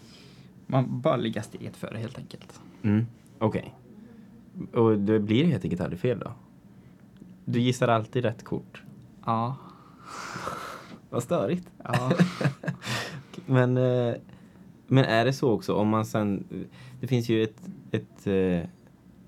man 0.68 1.02
bara 1.02 1.16
ligga 1.18 1.42
steget 1.44 1.78
före 1.78 1.98
helt 1.98 2.18
enkelt. 2.18 2.62
Mm. 2.82 3.06
Okej. 3.40 3.76
Och 4.74 5.00
det 5.00 5.20
blir 5.20 5.46
helt 5.46 5.64
enkelt 5.64 5.82
aldrig 5.82 6.00
fel 6.00 6.20
då? 6.20 6.32
Du 7.46 7.60
gissar 7.60 7.88
alltid 7.88 8.24
rätt 8.24 8.44
kort. 8.44 8.84
Ja, 9.28 9.56
Vad 11.10 11.24
störigt. 11.24 11.70
ja. 11.84 12.12
Men, 13.46 13.78
eh, 13.78 14.16
men 14.88 15.06
är 15.06 15.26
det 15.26 15.34
så 15.34 15.52
också 15.52 15.74
om 15.74 15.88
man 15.90 16.06
sen... 16.06 16.44
Det 17.02 17.08
finns 17.08 17.30
ju 17.30 17.44
ett, 17.44 17.70
ett 17.92 18.28
eh, 18.28 18.70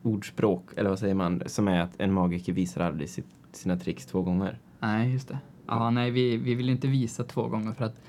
ordspråk, 0.03 0.63
eller 0.77 0.89
vad 0.89 1.00
säger 1.00 1.13
man, 1.15 1.44
som 1.46 1.68
är 1.68 1.82
att 1.82 1.91
en 1.98 2.13
magiker 2.13 2.53
visar 2.53 2.82
aldrig 2.82 3.10
sitt, 3.10 3.25
sina 3.51 3.77
tricks 3.77 4.06
två 4.06 4.22
gånger. 4.22 4.60
nej 4.79 5.12
just 5.12 5.27
det. 5.27 5.39
Ja, 5.68 5.89
nej, 5.89 6.12
vi, 6.12 6.38
vi 6.38 6.56
vill 6.56 6.70
inte 6.70 6.88
visa 6.88 7.24
två 7.24 7.48
gånger 7.48 7.74
för 7.74 7.86
att 7.86 8.01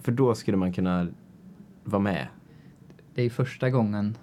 För 0.00 0.12
då 0.12 0.34
skulle 0.34 0.56
man 0.56 0.72
kunna 0.72 1.08
vara 1.84 2.02
med. 2.02 2.28
det 3.14 3.22
är 3.22 3.30
första 3.30 3.70
gången 3.70 4.16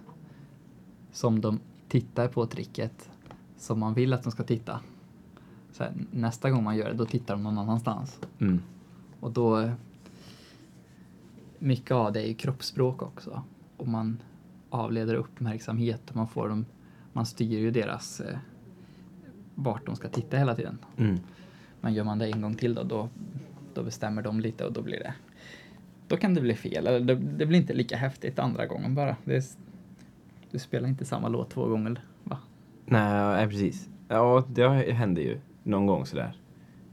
som 1.11 1.41
de 1.41 1.59
tittar 1.89 2.27
på 2.27 2.45
tricket 2.45 3.09
som 3.57 3.79
man 3.79 3.93
vill 3.93 4.13
att 4.13 4.23
de 4.23 4.31
ska 4.31 4.43
titta. 4.43 4.79
Här, 5.81 5.93
nästa 6.11 6.49
gång 6.49 6.63
man 6.63 6.77
gör 6.77 6.89
det, 6.89 6.95
då 6.95 7.05
tittar 7.05 7.33
de 7.33 7.43
någon 7.43 7.57
annanstans. 7.57 8.19
Mm. 8.39 8.61
Och 9.19 9.31
då... 9.31 9.71
Mycket 11.59 11.91
av 11.91 12.13
det 12.13 12.21
är 12.21 12.27
ju 12.27 12.33
kroppsspråk 12.33 13.01
också. 13.01 13.43
Och 13.77 13.87
man 13.87 14.21
avleder 14.69 15.15
uppmärksamhet 15.15 16.09
och 16.09 16.15
man 16.15 16.27
får 16.27 16.49
dem... 16.49 16.65
Man 17.13 17.25
styr 17.25 17.59
ju 17.59 17.71
deras... 17.71 18.21
Eh, 18.21 18.37
vart 19.55 19.85
de 19.85 19.95
ska 19.95 20.09
titta 20.09 20.37
hela 20.37 20.55
tiden. 20.55 20.77
Mm. 20.97 21.19
Men 21.81 21.93
gör 21.93 22.03
man 22.03 22.19
det 22.19 22.27
en 22.27 22.41
gång 22.41 22.55
till 22.55 22.75
då, 22.75 22.83
då, 22.83 23.09
då 23.73 23.83
bestämmer 23.83 24.21
de 24.21 24.39
lite 24.39 24.65
och 24.65 24.73
då 24.73 24.81
blir 24.81 24.99
det... 24.99 25.13
Då 26.07 26.17
kan 26.17 26.33
det 26.33 26.41
bli 26.41 26.55
fel, 26.55 26.87
eller 26.87 26.99
det, 26.99 27.15
det 27.15 27.45
blir 27.45 27.59
inte 27.59 27.73
lika 27.73 27.97
häftigt 27.97 28.39
andra 28.39 28.65
gången 28.65 28.95
bara. 28.95 29.15
Det 29.23 29.57
du 30.51 30.59
spelar 30.59 30.89
inte 30.89 31.05
samma 31.05 31.27
låt 31.27 31.49
två 31.49 31.67
gånger, 31.67 32.01
va? 32.23 32.37
Nej, 32.85 33.47
precis. 33.47 33.89
Ja, 34.07 34.45
det 34.49 34.93
händer 34.93 35.21
ju 35.21 35.39
någon 35.63 35.85
gång 35.85 36.05
sådär. 36.05 36.33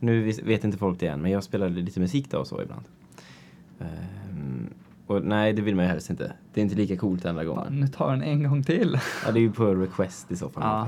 Nu 0.01 0.33
vet 0.43 0.65
inte 0.65 0.79
folk 0.79 1.01
det 1.01 1.07
än, 1.07 1.23
men 1.23 1.31
jag 1.31 1.43
spelar 1.45 1.69
lite 1.69 2.01
musik 2.01 2.31
då 2.31 2.39
och 2.39 2.47
så 2.47 2.63
ibland. 2.63 2.83
Ehm, 3.81 4.67
och 5.07 5.25
nej, 5.25 5.53
det 5.53 5.63
vill 5.63 5.75
man 5.77 5.85
ju 5.85 5.91
helst 5.91 6.11
inte. 6.11 6.33
Det 6.55 6.61
är 6.61 6.63
inte 6.63 6.77
lika 6.77 6.97
coolt 6.97 7.25
andra 7.27 7.45
gången. 7.45 7.81
nu 7.81 7.89
tar 7.89 8.11
den 8.11 8.23
en 8.23 8.43
gång 8.51 8.63
till. 8.63 8.99
Ja, 9.27 9.33
det 9.33 9.39
är 9.39 9.43
ju 9.43 9.53
på 9.53 9.75
request 9.75 10.33
i 10.33 10.37
så 10.37 10.49
fall. 10.49 10.63
Ja. 10.63 10.87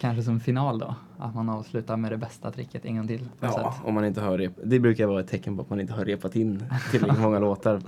Kanske 0.00 0.22
som 0.22 0.40
final 0.40 0.78
då, 0.78 0.94
att 1.18 1.34
man 1.34 1.48
avslutar 1.48 1.96
med 1.96 2.12
det 2.12 2.16
bästa 2.16 2.50
tricket 2.50 2.84
en 2.84 2.96
gång 2.96 3.06
till. 3.06 3.28
Ja, 3.40 3.74
om 3.84 3.94
man 3.94 4.04
inte 4.04 4.20
har 4.20 4.38
rep- 4.38 4.60
Det 4.64 4.80
brukar 4.80 5.06
vara 5.06 5.20
ett 5.20 5.28
tecken 5.28 5.56
på 5.56 5.62
att 5.62 5.70
man 5.70 5.80
inte 5.80 5.92
har 5.92 6.04
repat 6.04 6.36
in 6.36 6.64
tillräckligt 6.90 7.20
många 7.20 7.38
låtar 7.48 7.80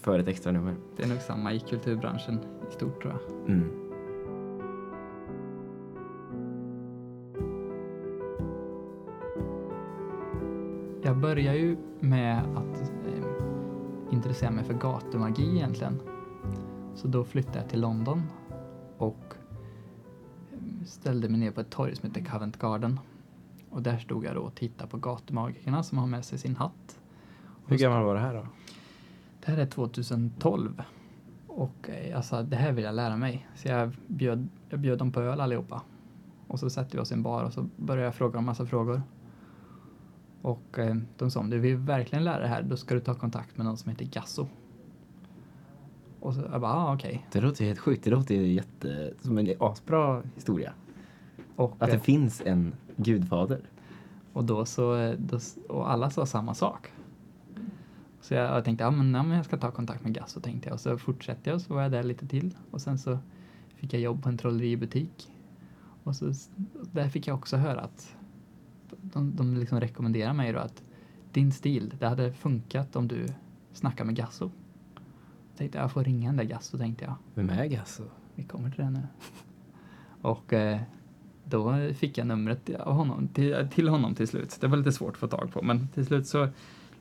för 0.00 0.18
ett 0.18 0.28
extra 0.28 0.52
nummer. 0.52 0.74
Det 0.96 1.02
är 1.02 1.08
nog 1.08 1.18
samma 1.20 1.52
i 1.52 1.60
kulturbranschen 1.60 2.38
i 2.70 2.74
stort 2.74 3.02
tror 3.02 3.14
jag. 3.14 3.48
Mm. 3.54 3.70
Jag 11.14 11.20
börjar 11.20 11.54
ju 11.54 11.76
med 12.00 12.38
att 12.38 12.80
eh, 12.82 13.24
intressera 14.10 14.50
mig 14.50 14.64
för 14.64 14.74
gatumagi 14.74 15.56
egentligen. 15.56 16.00
Så 16.94 17.08
då 17.08 17.24
flyttade 17.24 17.58
jag 17.58 17.68
till 17.68 17.80
London 17.80 18.22
och 18.98 19.34
eh, 20.52 20.84
ställde 20.86 21.28
mig 21.28 21.40
ner 21.40 21.50
på 21.50 21.60
ett 21.60 21.70
torg 21.70 21.96
som 21.96 22.08
heter 22.08 22.24
Covent 22.24 22.58
Garden. 22.58 23.00
Och 23.70 23.82
där 23.82 23.98
stod 23.98 24.24
jag 24.24 24.34
då 24.34 24.40
och 24.40 24.54
tittade 24.54 24.90
på 24.90 24.96
gatumagikerna 24.96 25.82
som 25.82 25.98
har 25.98 26.06
med 26.06 26.24
sig 26.24 26.38
sin 26.38 26.56
hatt. 26.56 27.00
Hur 27.66 27.78
gammal 27.78 28.04
var 28.04 28.14
det 28.14 28.20
här 28.20 28.34
då? 28.34 28.46
Det 29.44 29.52
här 29.52 29.58
är 29.58 29.66
2012. 29.66 30.82
Och 31.46 31.90
eh, 31.90 32.20
sa, 32.20 32.42
det 32.42 32.56
här 32.56 32.72
vill 32.72 32.84
jag 32.84 32.94
lära 32.94 33.16
mig. 33.16 33.48
Så 33.54 33.68
jag 33.68 33.96
bjöd, 34.06 34.48
jag 34.68 34.80
bjöd 34.80 34.98
dem 34.98 35.12
på 35.12 35.20
öl 35.20 35.40
allihopa. 35.40 35.82
Och 36.46 36.60
så 36.60 36.70
satte 36.70 36.96
vi 36.96 37.02
oss 37.02 37.10
i 37.10 37.14
en 37.14 37.22
bar 37.22 37.44
och 37.44 37.52
så 37.52 37.68
började 37.76 38.04
jag 38.04 38.14
fråga 38.14 38.32
dem 38.32 38.44
massa 38.44 38.66
frågor. 38.66 39.02
Och 40.44 40.78
eh, 40.78 40.96
de 41.18 41.30
sa, 41.30 41.40
om 41.40 41.50
du 41.50 41.58
vill 41.58 41.76
verkligen 41.76 42.24
lära 42.24 42.38
dig 42.38 42.48
här, 42.48 42.62
då 42.62 42.76
ska 42.76 42.94
du 42.94 43.00
ta 43.00 43.14
kontakt 43.14 43.56
med 43.56 43.66
någon 43.66 43.76
som 43.76 43.90
heter 43.90 44.04
Gasso. 44.04 44.46
Och 46.20 46.34
så 46.34 46.40
jag 46.52 46.60
bara, 46.60 46.72
ah, 46.72 46.94
okej. 46.94 47.26
Det 47.32 47.40
låter 47.40 47.64
helt 47.64 47.78
sjukt. 47.78 48.04
Det 48.04 48.10
låter 48.10 48.34
jätte... 48.34 49.14
som 49.20 49.38
en 49.38 49.54
asbra 49.60 50.22
historia. 50.34 50.72
Och, 51.56 51.76
Att 51.78 51.90
det 51.90 51.96
eh, 51.96 52.02
finns 52.02 52.42
en 52.44 52.74
gudfader. 52.96 53.60
Och 54.32 54.44
då 54.44 54.64
så, 54.64 54.96
eh, 54.96 55.14
då, 55.18 55.38
och 55.68 55.90
alla 55.90 56.10
sa 56.10 56.26
samma 56.26 56.54
sak. 56.54 56.92
Så 58.20 58.34
jag, 58.34 58.56
jag 58.56 58.64
tänkte, 58.64 58.84
ja 58.84 58.90
men, 58.90 59.14
ja 59.14 59.22
men 59.22 59.36
jag 59.36 59.44
ska 59.44 59.56
ta 59.56 59.70
kontakt 59.70 60.04
med 60.04 60.14
Gasso 60.14 60.40
tänkte 60.40 60.68
jag. 60.68 60.74
Och 60.74 60.80
så 60.80 60.98
fortsatte 60.98 61.50
jag 61.50 61.54
och 61.54 61.62
så 61.62 61.74
var 61.74 61.82
jag 61.82 61.92
där 61.92 62.02
lite 62.02 62.26
till. 62.26 62.56
Och 62.70 62.80
sen 62.80 62.98
så 62.98 63.18
fick 63.76 63.94
jag 63.94 64.02
jobb 64.02 64.22
på 64.22 64.28
en 64.28 64.38
trolleributik. 64.38 65.32
Och 66.02 66.16
så, 66.16 66.32
där 66.92 67.08
fick 67.08 67.26
jag 67.26 67.36
också 67.36 67.56
höra 67.56 67.80
att 67.80 68.16
de, 69.00 69.36
de 69.36 69.56
liksom 69.56 69.80
rekommenderar 69.80 70.32
mig 70.32 70.52
då 70.52 70.58
att 70.58 70.82
din 71.32 71.52
stil, 71.52 71.94
det 71.98 72.08
hade 72.08 72.32
funkat 72.32 72.96
om 72.96 73.08
du 73.08 73.26
snackar 73.72 74.04
med 74.04 74.16
Gasso. 74.16 74.50
Jag 75.50 75.58
tänkte 75.58 75.78
jag 75.78 75.92
får 75.92 76.04
ringa 76.04 76.28
den 76.28 76.36
där 76.36 76.44
Gasso 76.44 76.78
tänkte 76.78 77.04
jag. 77.04 77.14
Vem 77.34 77.50
är 77.50 77.66
Gasso? 77.66 78.02
Vi 78.34 78.44
kommer 78.44 78.70
till 78.70 78.84
det 78.84 78.90
nu. 78.90 79.02
Och 80.22 80.52
eh, 80.52 80.80
då 81.44 81.92
fick 81.94 82.18
jag 82.18 82.26
numret 82.26 82.70
av 82.70 82.94
honom, 82.94 83.28
till, 83.28 83.68
till 83.70 83.88
honom 83.88 84.14
till 84.14 84.28
slut. 84.28 84.56
Det 84.60 84.66
var 84.66 84.76
lite 84.76 84.92
svårt 84.92 85.12
att 85.12 85.18
få 85.18 85.28
tag 85.28 85.52
på, 85.52 85.62
men 85.62 85.88
till 85.88 86.06
slut 86.06 86.26
så 86.26 86.48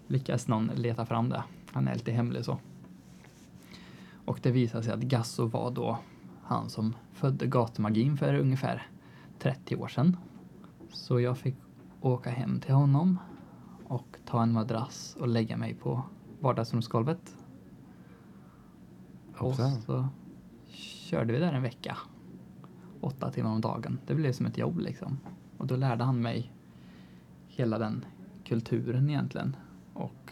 lyckades 0.07 0.47
någon 0.47 0.67
leta 0.67 1.05
fram 1.05 1.29
det. 1.29 1.43
Han 1.71 1.87
är 1.87 1.93
lite 1.93 2.11
hemlig 2.11 2.45
så. 2.45 2.59
Och 4.25 4.39
det 4.41 4.51
visade 4.51 4.83
sig 4.83 4.93
att 4.93 4.99
Gasso 4.99 5.45
var 5.45 5.71
då 5.71 5.99
han 6.43 6.69
som 6.69 6.95
födde 7.13 7.47
gatumagin 7.47 8.17
för 8.17 8.33
ungefär 8.33 8.87
30 9.39 9.75
år 9.75 9.87
sedan. 9.87 10.17
Så 10.89 11.19
jag 11.19 11.37
fick 11.37 11.55
åka 12.03 12.29
hem 12.29 12.59
till 12.59 12.73
honom 12.73 13.19
och 13.87 14.17
ta 14.25 14.43
en 14.43 14.53
madrass 14.53 15.15
och 15.19 15.27
lägga 15.27 15.57
mig 15.57 15.73
på 15.73 16.03
vardagsrumsgolvet. 16.39 17.35
Och 19.37 19.55
så 19.85 20.07
körde 20.67 21.33
vi 21.33 21.39
där 21.39 21.53
en 21.53 21.61
vecka. 21.61 21.97
Åtta 23.01 23.31
timmar 23.31 23.51
om 23.51 23.61
dagen. 23.61 23.99
Det 24.05 24.15
blev 24.15 24.31
som 24.31 24.45
ett 24.45 24.57
jobb 24.57 24.79
liksom. 24.79 25.19
Och 25.57 25.67
då 25.67 25.75
lärde 25.75 26.03
han 26.03 26.21
mig 26.21 26.51
hela 27.47 27.77
den 27.77 28.05
kulturen 28.43 29.09
egentligen. 29.09 29.55
Och 29.93 30.31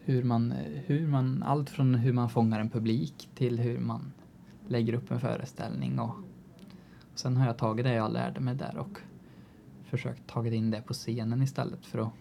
hur 0.00 0.24
man, 0.24 0.54
hur 0.86 1.06
man, 1.06 1.42
allt 1.42 1.70
från 1.70 1.94
hur 1.94 2.12
man 2.12 2.28
fångar 2.28 2.60
en 2.60 2.70
publik 2.70 3.30
till 3.34 3.58
hur 3.58 3.78
man 3.78 4.12
lägger 4.68 4.92
upp 4.92 5.10
en 5.10 5.20
föreställning. 5.20 5.98
Och, 5.98 6.14
och 7.12 7.18
sen 7.18 7.36
har 7.36 7.46
jag 7.46 7.58
tagit 7.58 7.84
det 7.84 7.92
jag 7.92 8.12
lärde 8.12 8.40
mig 8.40 8.54
där 8.54 8.76
och 8.78 9.00
försökt 9.90 10.26
tagit 10.26 10.52
in 10.52 10.70
det 10.70 10.82
på 10.82 10.92
scenen 10.94 11.42
istället 11.42 11.86
för 11.86 11.98
att, 11.98 12.12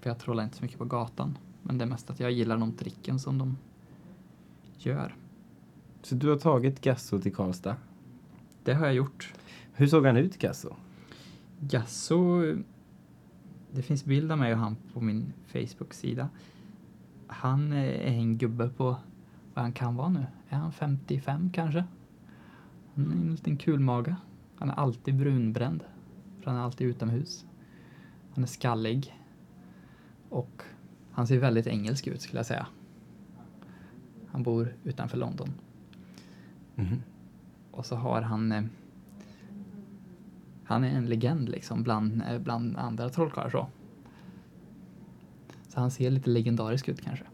för 0.00 0.10
jag 0.10 0.18
trollar 0.18 0.44
inte 0.44 0.56
så 0.56 0.62
mycket 0.62 0.78
på 0.78 0.84
gatan. 0.84 1.38
Men 1.62 1.78
det 1.78 1.84
är 1.84 1.88
mest 1.88 2.10
att 2.10 2.20
jag 2.20 2.32
gillar 2.32 2.58
de 2.58 2.72
tricken 2.72 3.18
som 3.18 3.38
de 3.38 3.56
gör. 4.78 5.14
Så 6.02 6.14
du 6.14 6.28
har 6.28 6.36
tagit 6.36 6.80
Gasso 6.80 7.18
till 7.18 7.34
Karlstad. 7.34 7.76
Det 8.64 8.74
har 8.74 8.86
jag 8.86 8.94
gjort. 8.94 9.34
Hur 9.72 9.86
såg 9.86 10.06
han 10.06 10.16
ut, 10.16 10.38
Gasso? 10.38 10.74
Gasso, 11.60 12.42
det 13.72 13.82
finns 13.82 14.04
bild 14.04 14.32
av 14.32 14.38
mig 14.38 14.52
och 14.52 14.58
han 14.58 14.76
på 14.92 15.00
min 15.00 15.32
Facebook-sida. 15.46 16.28
Han 17.26 17.72
är 17.72 17.92
en 17.92 18.38
gubbe 18.38 18.68
på, 18.68 18.96
vad 19.54 19.64
han 19.64 19.72
kan 19.72 19.96
vara 19.96 20.08
nu, 20.08 20.26
är 20.48 20.56
han 20.56 20.72
55 20.72 21.50
kanske? 21.52 21.84
Han 22.94 23.12
är 23.12 23.16
en 23.16 23.30
liten 23.30 23.56
kulmage. 23.56 24.14
Han 24.56 24.70
är 24.70 24.74
alltid 24.74 25.16
brunbränd, 25.16 25.84
för 26.40 26.50
han 26.50 26.60
är 26.60 26.64
alltid 26.64 26.86
utomhus. 26.86 27.46
Han 28.34 28.44
är 28.44 28.48
skallig. 28.48 29.16
Och 30.28 30.62
han 31.12 31.26
ser 31.26 31.38
väldigt 31.38 31.66
engelsk 31.66 32.06
ut 32.06 32.22
skulle 32.22 32.38
jag 32.38 32.46
säga. 32.46 32.66
Han 34.26 34.42
bor 34.42 34.74
utanför 34.84 35.18
London. 35.18 35.48
Mhm. 36.74 37.02
Och 37.70 37.86
så 37.86 37.96
har 37.96 38.22
han... 38.22 38.52
Eh, 38.52 38.64
han 40.64 40.84
är 40.84 40.88
en 40.88 41.06
legend 41.06 41.48
liksom 41.48 41.82
bland, 41.82 42.22
eh, 42.22 42.38
bland 42.38 42.76
andra 42.76 43.08
trollkarlar 43.08 43.50
så. 43.50 43.66
Så 45.68 45.80
han 45.80 45.90
ser 45.90 46.10
lite 46.10 46.30
legendarisk 46.30 46.88
ut 46.88 47.00
kanske. 47.00 47.24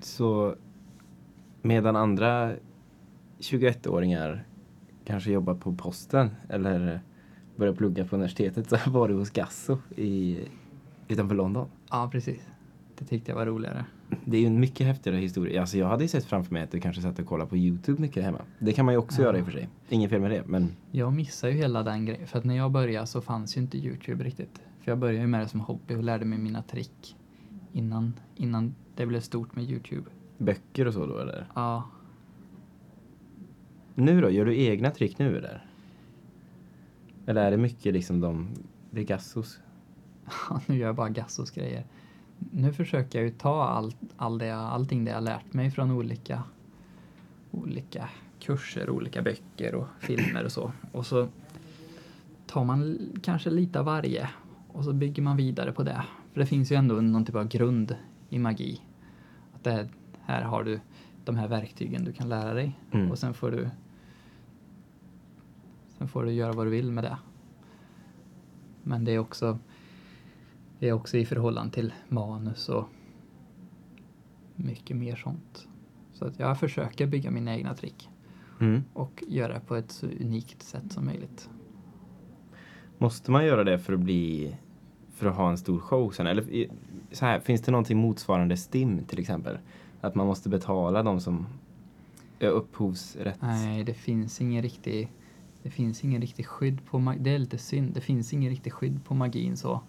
Så 0.00 0.56
medan 1.62 1.96
andra 1.96 2.54
21-åringar 3.38 4.44
kanske 5.04 5.30
jobbar 5.30 5.54
på 5.54 5.74
posten 5.74 6.30
eller 6.48 7.00
börjar 7.58 7.74
plugga 7.74 8.04
på 8.04 8.16
universitetet 8.16 8.70
så 8.70 8.76
var 8.90 9.08
du 9.08 9.14
hos 9.14 9.30
Gasso 9.30 9.78
i, 9.96 10.38
utanför 11.08 11.34
London. 11.34 11.68
Ja, 11.90 12.08
precis. 12.12 12.40
Det 12.98 13.04
tyckte 13.04 13.30
jag 13.30 13.36
var 13.36 13.46
roligare. 13.46 13.84
Det 14.24 14.36
är 14.36 14.40
ju 14.40 14.46
en 14.46 14.60
mycket 14.60 14.86
häftigare 14.86 15.16
historia. 15.18 15.60
Alltså 15.60 15.78
jag 15.78 15.86
hade 15.88 16.04
ju 16.04 16.08
sett 16.08 16.24
framför 16.24 16.52
mig 16.54 16.62
att 16.62 16.70
du 16.70 16.80
kanske 16.80 17.02
satt 17.02 17.18
och 17.18 17.26
kollade 17.26 17.50
på 17.50 17.56
YouTube 17.56 18.00
mycket 18.00 18.24
hemma. 18.24 18.40
Det 18.58 18.72
kan 18.72 18.84
man 18.84 18.94
ju 18.94 18.98
också 18.98 19.20
Ja. 19.22 19.26
göra 19.26 19.38
i 19.38 19.40
och 19.40 19.44
för 19.44 19.52
sig. 19.52 19.68
Inget 19.88 20.10
fel 20.10 20.20
med 20.20 20.30
det, 20.30 20.42
men 20.46 20.76
Jag 20.92 21.12
missar 21.12 21.48
ju 21.48 21.54
hela 21.54 21.82
den 21.82 22.04
grejen. 22.06 22.26
För 22.26 22.38
att 22.38 22.44
när 22.44 22.56
jag 22.56 22.70
började 22.70 23.06
så 23.06 23.20
fanns 23.20 23.56
ju 23.56 23.60
inte 23.60 23.78
Youtube 23.78 24.24
riktigt. 24.24 24.60
För 24.80 24.90
jag 24.90 24.98
började 24.98 25.20
ju 25.20 25.26
med 25.26 25.40
det 25.40 25.48
som 25.48 25.60
hobby 25.60 25.94
och 25.94 26.02
lärde 26.02 26.24
mig 26.24 26.38
mina 26.38 26.62
trick 26.62 27.16
innan, 27.72 28.12
innan 28.36 28.74
det 28.96 29.06
blev 29.06 29.20
stort 29.20 29.56
med 29.56 29.64
Youtube. 29.70 30.10
böcker 30.38 30.86
och 30.86 30.94
så 30.94 31.06
då 31.06 31.18
eller? 31.18 31.46
Ja, 31.54 31.90
Nu 33.94 34.20
då? 34.20 34.30
Gör 34.30 34.44
du 34.44 34.58
egna 34.62 34.90
trick 34.90 35.18
nu 35.18 35.36
eller? 35.38 35.66
Eller 37.28 37.44
är 37.44 37.50
det 37.50 37.56
mycket 37.56 37.92
liksom 37.92 38.20
de, 38.20 38.48
det 38.90 39.00
är 39.00 39.04
Gassos? 39.04 39.60
nu 40.66 40.76
gör 40.76 40.86
jag 40.86 40.96
bara 40.96 41.08
Gassos 41.08 41.50
grejer. 41.50 41.84
Nu 42.38 42.72
försöker 42.72 43.18
jag 43.18 43.28
ju 43.28 43.34
ta 43.34 43.64
allt, 43.64 43.96
all 44.16 44.38
det, 44.38 44.56
allting 44.56 45.04
det 45.04 45.10
jag 45.10 45.22
lärt 45.24 45.52
mig 45.52 45.70
från 45.70 45.90
olika, 45.90 46.42
olika 47.50 48.08
kurser, 48.40 48.90
olika 48.90 49.22
böcker 49.22 49.74
och 49.74 49.86
filmer 50.00 50.44
och 50.44 50.52
så. 50.52 50.72
Och 50.92 51.06
så 51.06 51.28
tar 52.46 52.64
man 52.64 52.98
kanske 53.22 53.50
lite 53.50 53.78
av 53.78 53.84
varje 53.84 54.28
och 54.68 54.84
så 54.84 54.92
bygger 54.92 55.22
man 55.22 55.36
vidare 55.36 55.72
på 55.72 55.82
det. 55.82 56.04
För 56.32 56.40
det 56.40 56.46
finns 56.46 56.72
ju 56.72 56.76
ändå 56.76 56.94
någon 56.94 57.24
typ 57.24 57.34
av 57.34 57.48
grund 57.48 57.96
i 58.28 58.38
magi. 58.38 58.80
Att 59.54 59.64
det 59.64 59.70
här, 59.70 59.88
här 60.22 60.42
har 60.42 60.64
du 60.64 60.80
de 61.24 61.36
här 61.36 61.48
verktygen 61.48 62.04
du 62.04 62.12
kan 62.12 62.28
lära 62.28 62.54
dig 62.54 62.78
Mm. 62.92 63.10
och 63.10 63.18
sen 63.18 63.34
får 63.34 63.50
du 63.50 63.68
sen 65.98 66.08
får 66.08 66.24
du 66.24 66.32
göra 66.32 66.52
vad 66.52 66.66
du 66.66 66.70
vill 66.70 66.92
med 66.92 67.04
det. 67.04 67.18
Men 68.82 69.04
det 69.04 69.12
är 69.12 69.18
också 69.18 69.58
det 70.78 70.88
är 70.88 70.92
också 70.92 71.16
i 71.18 71.26
förhållande 71.26 71.72
till 71.72 71.92
manus 72.08 72.68
och 72.68 72.84
mycket 74.54 74.96
mer 74.96 75.16
sånt. 75.16 75.68
Så 76.12 76.24
att 76.24 76.38
jag 76.38 76.60
försöker 76.60 77.06
bygga 77.06 77.30
mina 77.30 77.56
egna 77.56 77.74
trick 77.74 78.08
Mm. 78.60 78.82
och 78.92 79.24
göra 79.28 79.54
det 79.54 79.60
på 79.60 79.76
ett 79.76 79.90
så 79.90 80.06
unikt 80.06 80.62
sätt 80.62 80.92
som 80.92 81.04
möjligt. 81.06 81.50
Måste 82.98 83.30
man 83.30 83.46
göra 83.46 83.64
det 83.64 83.78
för 83.78 83.92
att 83.92 84.00
bli 84.00 84.56
för 85.14 85.26
att 85.26 85.36
ha 85.36 85.50
en 85.50 85.58
stor 85.58 85.78
show 85.78 86.10
sen? 86.10 86.26
Eller 86.26 86.68
så 87.12 87.24
här, 87.26 87.40
finns 87.40 87.60
det 87.62 87.72
någonting 87.72 87.98
motsvarande 87.98 88.56
STIM 88.56 89.04
till 89.04 89.18
exempel? 89.18 89.58
Att 90.00 90.14
man 90.14 90.26
måste 90.26 90.48
betala 90.48 91.02
de 91.02 91.20
som 91.20 91.46
är 92.38 92.48
upphovsrätt? 92.48 93.38
Nej, 93.42 93.84
det 93.84 93.94
finns 93.94 94.40
ingen 94.40 94.62
riktig 94.62 95.12
det 95.62 95.70
finns 95.70 96.04
ingen 96.04 96.20
riktig 96.20 96.46
skydd 96.46 96.84
på 96.86 96.98
ma- 96.98 97.18
Det 97.18 97.30
är 97.30 97.38
lite 97.38 97.58
synd. 97.58 97.94
Det 97.94 98.00
finns 98.00 98.32
ingen 98.32 98.50
riktig 98.50 98.72
skydd 98.72 99.04
på 99.04 99.14
magin 99.14 99.56
så. 99.56 99.80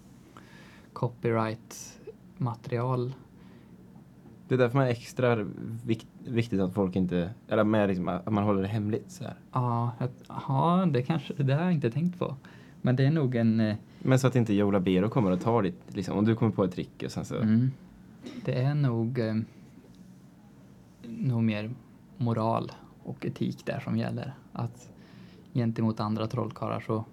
Copyright 0.92 2.00
material. 2.38 3.14
Det 4.48 4.54
är 4.54 4.58
därför 4.58 4.76
man 4.78 4.86
är 4.86 4.90
extra 4.90 5.36
vikt, 5.84 6.06
viktigt 6.24 6.60
att 6.60 6.74
folk 6.74 6.96
inte, 6.96 7.30
eller 7.48 7.64
med 7.64 7.88
liksom, 7.88 8.08
att 8.08 8.32
man 8.32 8.44
håller 8.44 8.62
det 8.62 8.68
hemligt 8.68 9.10
så 9.10 9.24
här. 9.24 9.34
Ja, 9.52 9.92
att- 9.98 10.22
ja, 10.28 10.88
det 10.92 11.02
kanske, 11.02 11.34
det 11.42 11.54
har 11.54 11.62
jag 11.62 11.72
inte 11.72 11.90
tänkt 11.90 12.18
på. 12.18 12.36
Men 12.82 12.96
det 12.96 13.04
är 13.06 13.10
nog 13.10 13.34
en, 13.36 13.60
eh, 13.60 13.76
Men 14.02 14.18
så 14.18 14.26
att 14.26 14.36
inte 14.36 14.54
Joe 14.54 14.70
Labero 14.70 15.08
kommer 15.08 15.30
och 15.30 15.40
tar 15.40 15.62
ditt, 15.62 15.82
liksom, 15.96 16.18
om 16.18 16.24
du 16.24 16.34
kommer 16.36 16.52
på 16.52 16.64
ett 16.64 16.72
trick 16.72 17.02
och 17.04 17.10
sen 17.12 17.24
så. 17.24 17.36
Mm. 17.36 17.70
Det 18.44 18.54
är 18.62 18.74
nog, 18.74 19.18
eh, 19.18 19.34
nog 21.02 21.42
mer 21.42 21.70
moral 22.16 22.72
och 23.02 23.26
etik 23.26 23.66
där 23.66 23.80
som 23.80 23.96
gäller. 23.96 24.34
Att 24.52 24.89
gentemot 25.52 26.00
andra 26.00 26.26
trollkarlar 26.26 26.80
så 26.80 27.04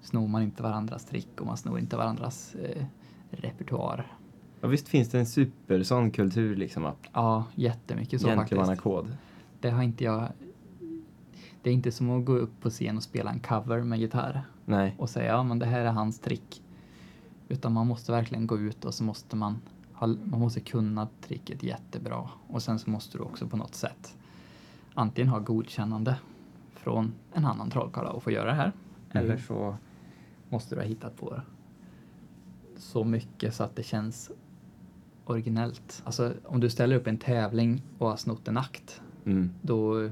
snor 0.00 0.28
man 0.28 0.42
inte 0.42 0.62
varandras 0.62 1.04
trick 1.04 1.40
och 1.40 1.46
man 1.46 1.56
snor 1.56 1.78
inte 1.78 1.96
varandras 1.96 2.54
eh, 2.54 2.84
repertoar. 3.30 4.16
Ja, 4.60 4.68
visst 4.68 4.88
finns 4.88 5.08
det 5.08 5.18
en 5.18 5.26
super 5.26 5.82
sån 5.82 6.10
kultur 6.10 6.56
liksom, 6.56 6.86
att 6.86 6.98
Ja, 7.12 7.44
jättemycket 7.54 8.20
så 8.20 8.26
faktiskt. 8.26 8.50
gentlemannakod. 8.50 9.16
Det 9.60 9.70
har 9.70 9.82
inte 9.82 10.04
jag... 10.04 10.28
Det 11.62 11.70
är 11.70 11.74
inte 11.74 11.92
som 11.92 12.10
att 12.10 12.24
gå 12.24 12.32
upp 12.36 12.60
på 12.60 12.70
scen 12.70 12.96
och 12.96 13.02
spela 13.02 13.30
en 13.30 13.40
cover 13.40 13.82
med 13.82 13.98
gitarr 13.98 14.42
Nej. 14.64 14.94
och 14.98 15.10
säga 15.10 15.32
ja 15.32 15.42
men 15.42 15.58
det 15.58 15.66
här 15.66 15.80
är 15.80 15.92
hans 15.92 16.18
trick. 16.18 16.62
Utan 17.48 17.72
man 17.72 17.86
måste 17.86 18.12
verkligen 18.12 18.46
gå 18.46 18.58
ut 18.58 18.84
och 18.84 18.94
så 18.94 19.04
måste 19.04 19.36
man, 19.36 19.58
ha, 19.92 20.06
man 20.06 20.40
måste 20.40 20.60
kunna 20.60 21.08
tricket 21.20 21.62
jättebra. 21.62 22.28
Och 22.46 22.62
sen 22.62 22.78
så 22.78 22.90
måste 22.90 23.18
du 23.18 23.24
också 23.24 23.46
på 23.46 23.56
något 23.56 23.74
sätt 23.74 24.16
antingen 24.94 25.28
ha 25.28 25.38
godkännande 25.38 26.16
från 26.82 27.12
en 27.34 27.44
annan 27.44 27.70
trollkarl 27.70 28.06
och 28.06 28.22
få 28.22 28.30
göra 28.30 28.46
det 28.50 28.54
här. 28.56 28.72
Mm. 29.10 29.24
Eller 29.24 29.36
så 29.36 29.76
måste 30.48 30.74
du 30.74 30.80
ha 30.80 30.88
hittat 30.88 31.16
på 31.16 31.40
så 32.76 33.04
mycket 33.04 33.54
så 33.54 33.64
att 33.64 33.76
det 33.76 33.82
känns 33.82 34.30
originellt. 35.24 36.02
Alltså 36.04 36.32
om 36.44 36.60
du 36.60 36.70
ställer 36.70 36.96
upp 36.96 37.06
en 37.06 37.18
tävling 37.18 37.82
och 37.98 38.08
har 38.08 38.16
snott 38.16 38.48
en 38.48 38.56
akt, 38.56 39.02
Mm. 39.24 39.50
då, 39.62 40.10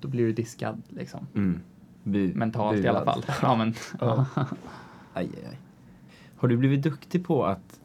då 0.00 0.08
blir 0.08 0.24
du 0.26 0.32
diskad 0.32 0.82
liksom. 0.88 1.26
Mm. 1.34 1.60
Bu, 2.04 2.34
Mentalt 2.34 2.78
i 2.78 2.88
alla 2.88 3.04
fall. 3.04 3.24
Ja, 3.42 3.56
men, 3.56 3.74
Ja. 4.00 4.26
Aj, 4.34 5.30
aj, 5.36 5.46
aj. 5.50 5.58
Har 6.36 6.48
du 6.48 6.56
blivit 6.56 6.82
duktig 6.82 7.24
på 7.26 7.44
att 7.44 7.80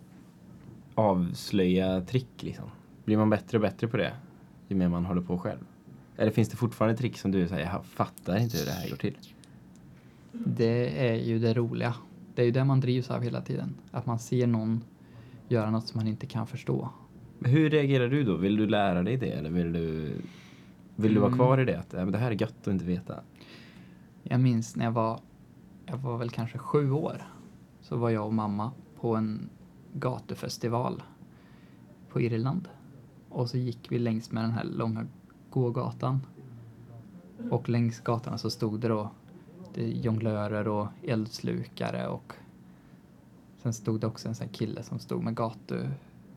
avslöja 0.95 2.01
trick 2.01 2.43
liksom? 2.43 2.65
Blir 3.05 3.17
man 3.17 3.29
bättre 3.29 3.57
och 3.57 3.61
bättre 3.61 3.87
på 3.87 3.97
det 3.97 4.13
ju 4.67 4.75
mer 4.75 4.89
man 4.89 5.05
håller 5.05 5.21
på 5.21 5.37
själv? 5.39 5.59
Eller 6.17 6.31
finns 6.31 6.49
det 6.49 6.55
fortfarande 6.57 6.97
trick 6.97 7.17
som 7.17 7.31
du 7.31 7.47
säger, 7.47 7.69
jag 7.73 7.85
fattar 7.85 8.37
inte 8.37 8.57
hur 8.57 8.65
det 8.65 8.71
här 8.71 8.89
går 8.89 8.97
till? 8.97 9.17
Det 10.31 11.07
är 11.09 11.15
ju 11.15 11.39
det 11.39 11.53
roliga. 11.53 11.95
Det 12.35 12.41
är 12.41 12.45
ju 12.45 12.51
det 12.51 12.63
man 12.65 12.79
drivs 12.79 13.11
av 13.11 13.21
hela 13.21 13.41
tiden. 13.41 13.75
Att 13.91 14.05
man 14.05 14.19
ser 14.19 14.47
någon 14.47 14.83
göra 15.47 15.71
något 15.71 15.87
som 15.87 15.99
man 15.99 16.07
inte 16.07 16.25
kan 16.25 16.47
förstå. 16.47 16.89
Hur 17.39 17.69
reagerar 17.69 18.07
du 18.09 18.23
då? 18.23 18.37
Vill 18.37 18.55
du 18.57 18.67
lära 18.67 19.03
dig 19.03 19.17
det 19.17 19.31
eller 19.31 19.49
vill 19.49 19.73
du, 19.73 20.13
vill 20.95 21.13
du 21.13 21.19
vara 21.19 21.27
Mm. 21.27 21.39
kvar 21.39 21.57
i 21.59 21.65
det? 21.65 21.79
Att 21.79 22.11
det 22.11 22.17
här 22.17 22.31
är 22.31 22.41
gött 22.41 22.55
att 22.61 22.67
inte 22.67 22.85
veta. 22.85 23.19
Jag 24.23 24.39
minns 24.39 24.75
när 24.75 24.85
jag 24.85 24.91
var, 24.91 25.19
jag 25.85 25.97
var 25.97 26.17
väl 26.17 26.29
kanske 26.29 26.57
sju 26.57 26.91
år, 26.91 27.23
så 27.81 27.97
var 27.97 28.09
jag 28.09 28.25
och 28.25 28.33
mamma 28.33 28.71
på 28.99 29.15
en 29.15 29.49
gatufestival 29.93 31.03
på 32.09 32.21
Irland. 32.21 32.67
Och 33.29 33.49
så 33.49 33.57
gick 33.57 33.91
vi 33.91 33.99
längs 33.99 34.31
med 34.31 34.43
den 34.43 34.51
här 34.51 34.63
långa 34.63 35.07
gågatan. 35.53 36.19
Och 37.51 37.69
längs 37.69 37.99
gatan 37.99 38.37
så 38.39 38.49
stod 38.49 38.79
det 38.79 38.87
då 38.87 39.09
det 39.73 39.87
jonglörer 39.87 40.67
och 40.67 40.87
eldslukare 41.03 42.07
och 42.07 42.33
sen 43.57 43.73
stod 43.73 43.99
det 43.99 44.07
också 44.07 44.27
en 44.27 44.35
sån 44.35 44.47
här 44.47 44.53
kille 44.53 44.83
som 44.83 44.99
stod 44.99 45.23
med 45.23 45.35
gatu, 45.35 45.87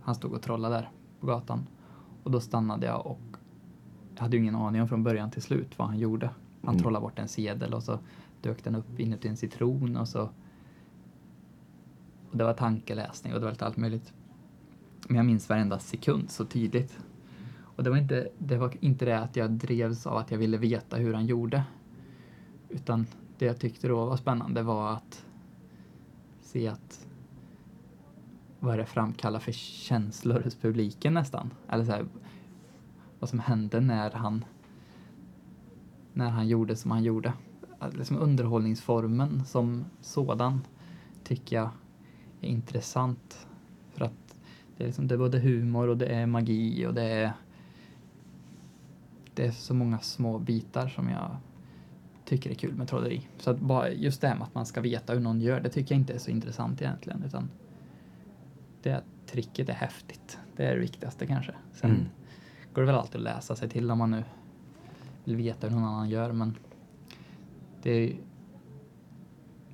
han 0.00 0.14
stod 0.14 0.32
och 0.32 0.42
trollade 0.42 0.74
där 0.74 0.90
på 1.20 1.26
gatan. 1.26 1.66
Och 2.22 2.30
då 2.30 2.40
stannade 2.40 2.86
jag 2.86 3.06
och 3.06 3.20
jag 4.14 4.22
hade 4.22 4.36
ju 4.36 4.42
ingen 4.42 4.54
aning 4.56 4.82
om 4.82 4.88
från 4.88 5.02
början 5.02 5.30
till 5.30 5.42
slut 5.42 5.78
vad 5.78 5.88
han 5.88 5.98
gjorde. 5.98 6.30
Han 6.62 6.74
Mm. 6.74 6.82
trollade 6.82 7.02
bort 7.02 7.18
en 7.18 7.28
sedel 7.28 7.74
och 7.74 7.82
så 7.82 7.98
dök 8.40 8.64
den 8.64 8.74
upp 8.74 9.00
inuti 9.00 9.28
en 9.28 9.36
citron 9.36 9.96
och 9.96 10.08
så 10.08 10.28
och 12.30 12.36
det 12.36 12.44
var 12.44 12.54
tankeläsning 12.54 13.32
och 13.34 13.38
det 13.40 13.44
var 13.44 13.52
lite 13.52 13.66
allt 13.66 13.76
möjligt. 13.76 14.12
Men 15.08 15.16
jag 15.16 15.26
minns 15.26 15.48
varenda 15.48 15.78
sekund 15.78 16.30
så 16.30 16.44
tydligt. 16.44 16.98
Och 17.76 17.84
det 17.84 17.90
var 17.90 17.96
inte 17.96 18.28
det, 18.38 18.56
var 18.56 18.72
inte 18.80 19.04
det 19.04 19.18
att 19.18 19.36
jag 19.36 19.50
drevs 19.50 20.06
av 20.06 20.16
att 20.16 20.30
jag 20.30 20.38
ville 20.38 20.58
veta 20.58 20.96
hur 20.96 21.14
han 21.14 21.26
gjorde. 21.26 21.62
Utan 22.68 23.06
det 23.38 23.46
jag 23.46 23.58
tyckte 23.58 23.88
då 23.88 24.04
var 24.04 24.16
spännande 24.16 24.62
var 24.62 24.92
att 24.92 25.24
se 26.40 26.68
att 26.68 27.06
vad 28.60 28.78
det 28.78 28.86
framkallar 28.86 29.40
för 29.40 29.52
känslor 29.52 30.40
hos 30.40 30.54
publiken 30.54 31.14
nästan. 31.14 31.50
Eller 31.68 31.84
så 31.84 31.92
här, 31.92 32.06
vad 33.18 33.30
som 33.30 33.38
hände 33.38 33.80
när 33.80 34.10
han 34.10 34.44
när 36.12 36.30
han 36.30 36.48
gjorde 36.48 36.76
som 36.76 36.90
han 36.90 37.04
gjorde. 37.04 37.32
Liksom 37.92 38.16
underhållningsformen 38.18 39.44
som 39.44 39.84
sådan 40.00 40.60
tycker 41.24 41.56
jag 41.56 41.70
är 42.40 42.48
intressant. 42.48 43.46
För 43.92 44.04
att 44.04 44.38
det 44.76 44.84
är, 44.84 44.86
liksom, 44.86 45.08
det 45.08 45.14
är 45.14 45.18
både 45.18 45.38
humor 45.38 45.88
och 45.88 45.96
det 45.96 46.06
är 46.06 46.26
magi 46.26 46.86
och 46.86 46.94
det 46.94 47.02
är 47.02 47.32
det 49.36 49.46
är 49.46 49.50
så 49.50 49.74
många 49.74 49.98
små 49.98 50.38
bitar 50.38 50.88
som 50.88 51.08
jag 51.08 51.36
tycker 52.24 52.50
är 52.50 52.54
kul 52.54 52.74
med 52.74 52.88
trolleri. 52.88 53.28
Så 53.38 53.50
att 53.50 53.58
bara 53.60 53.90
just 53.90 54.20
det 54.20 54.28
här 54.28 54.34
med 54.34 54.42
att 54.44 54.54
man 54.54 54.66
ska 54.66 54.80
veta 54.80 55.12
hur 55.12 55.20
någon 55.20 55.40
gör, 55.40 55.60
det 55.60 55.68
tycker 55.68 55.94
jag 55.94 56.00
inte 56.00 56.14
är 56.14 56.18
så 56.18 56.30
intressant 56.30 56.82
egentligen. 56.82 57.22
Utan 57.26 57.50
det 58.82 58.90
är 58.90 58.96
att 58.96 59.04
tricket 59.26 59.68
är 59.68 59.72
häftigt. 59.72 60.38
Det 60.56 60.64
är 60.64 60.74
det 60.74 60.80
viktigaste 60.80 61.26
kanske. 61.26 61.54
Sen 61.72 61.90
Mm. 61.90 62.04
går 62.74 62.82
det 62.82 62.86
väl 62.86 62.94
alltid 62.96 63.16
att 63.16 63.22
läsa 63.22 63.56
sig 63.56 63.68
till 63.68 63.90
om 63.90 63.98
man 63.98 64.10
nu 64.10 64.24
vill 65.24 65.36
veta 65.36 65.68
hur 65.68 65.76
någon 65.76 65.84
annan 65.88 66.08
gör, 66.08 66.32
men 66.32 66.54
det 67.82 67.90
är, 67.90 68.16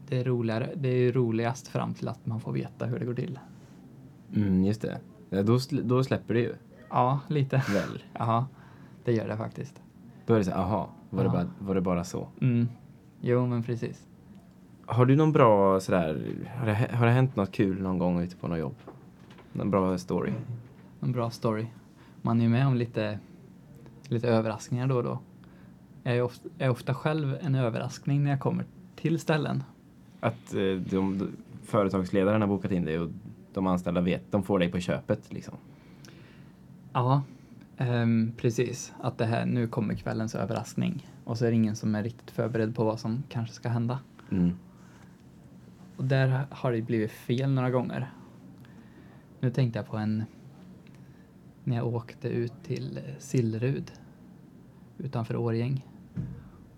det 0.09 0.19
är 0.21 0.25
roligare. 0.25 0.73
Det 0.77 0.89
är 0.89 1.13
roligast 1.13 1.69
fram 1.69 1.95
till 1.95 2.09
att 2.09 2.27
man 2.27 2.41
får 2.41 2.53
veta 2.53 2.87
hur 2.87 2.99
det 2.99 3.05
går 3.05 3.15
till. 3.15 3.39
Mm, 4.35 4.65
just 4.65 4.83
det. 4.83 5.01
Ja, 5.31 5.43
då, 5.43 5.59
då 5.71 6.05
släpper 6.05 6.35
det 6.35 6.41
ju, 6.41 6.55
Ja, 6.91 7.21
lite. 7.29 7.57
väl? 7.57 8.03
Ja, 8.19 8.47
det 9.05 9.13
gör 9.13 9.29
det 9.29 9.37
faktiskt. 9.37 9.83
Då 10.27 10.35
är 10.35 10.39
det 10.39 10.45
så 10.45 10.51
här, 10.51 10.59
aha, 10.59 10.89
var, 11.11 11.25
det 11.25 11.29
Ja. 11.29 11.33
bara, 11.33 11.47
var 11.59 11.75
det 11.75 11.81
bara 11.81 12.05
så? 12.05 12.29
Mm. 12.41 12.69
Jo, 13.21 13.47
men 13.47 13.63
precis. 13.63 14.07
Har 14.87 15.07
du 15.07 15.17
någon 15.17 15.33
bra 15.33 15.81
sådär, 15.81 16.23
har 16.57 16.67
det, 16.67 16.75
har 16.75 17.07
det 17.07 17.13
hänt 17.13 17.37
något 17.37 17.53
kul 17.53 17.83
någon 17.83 17.99
gång 17.99 18.21
ute 18.21 18.37
på 18.37 18.49
något 18.49 18.59
jobb? 18.59 18.75
Någon 19.53 19.71
bra 19.71 19.99
story? 19.99 20.33
En 21.01 21.13
bra 21.13 21.31
story. 21.31 21.67
Man 22.23 22.39
är 22.41 22.43
ju 22.45 22.49
med 22.51 22.67
om 22.67 22.75
lite, 22.75 23.19
lite 24.09 24.29
överraskningar 24.29 24.87
då 24.87 24.97
och 24.97 25.03
då. 25.03 25.19
Jag 26.03 26.17
är, 26.17 26.23
ofta, 26.23 26.49
jag 26.59 26.67
är 26.67 26.71
ofta 26.71 26.95
själv 26.95 27.37
en 27.41 27.55
överraskning 27.55 28.25
när 28.25 28.31
jag 28.31 28.41
kommer 28.41 28.65
till 28.97 29.19
ställen. 29.19 29.63
Att 30.21 30.55
eh, 30.55 30.61
de, 30.61 31.19
de, 31.19 31.29
företagsledaren 31.65 32.41
har 32.41 32.49
bokat 32.49 32.73
in 32.73 32.85
dig 32.85 32.99
och 32.99 33.11
de 33.55 33.67
anställda 33.67 34.01
vet, 34.01 34.33
de 34.33 34.43
får 34.43 34.59
dig 34.59 34.71
på 34.71 34.81
köpet 34.81 35.33
liksom. 35.33 35.55
Ja, 36.93 37.23
ehm, 37.83 38.33
precis. 38.37 38.93
Att 39.01 39.19
det 39.19 39.25
här, 39.25 39.47
nu 39.47 39.67
kommer 39.67 39.95
kvällens 39.95 40.35
överraskning. 40.35 41.07
Och 41.25 41.39
så 41.39 41.45
är 41.45 41.51
det 41.51 41.57
ingen 41.57 41.77
som 41.77 41.95
är 41.95 42.03
riktigt 42.03 42.31
förberedd 42.31 42.75
på 42.75 42.85
vad 42.85 43.01
som 43.01 43.23
kanske 43.29 43.55
ska 43.55 43.69
hända. 43.69 43.99
Mm. 44.31 44.53
Och 45.97 46.05
där 46.05 46.47
har 46.51 46.73
det 46.73 46.83
blivit 46.83 47.11
fel 47.11 47.51
några 47.51 47.71
gånger. 47.71 48.11
Nu 49.41 49.51
tänkte 49.51 49.79
jag 49.79 49.87
på 49.87 49.97
en... 49.97 50.25
När 51.65 51.77
jag 51.77 51.87
åkte 51.87 52.29
ut 52.29 52.53
till 52.63 53.01
Sillerud 53.19 53.93
utanför 54.99 55.37
Årjäng. 55.37 55.87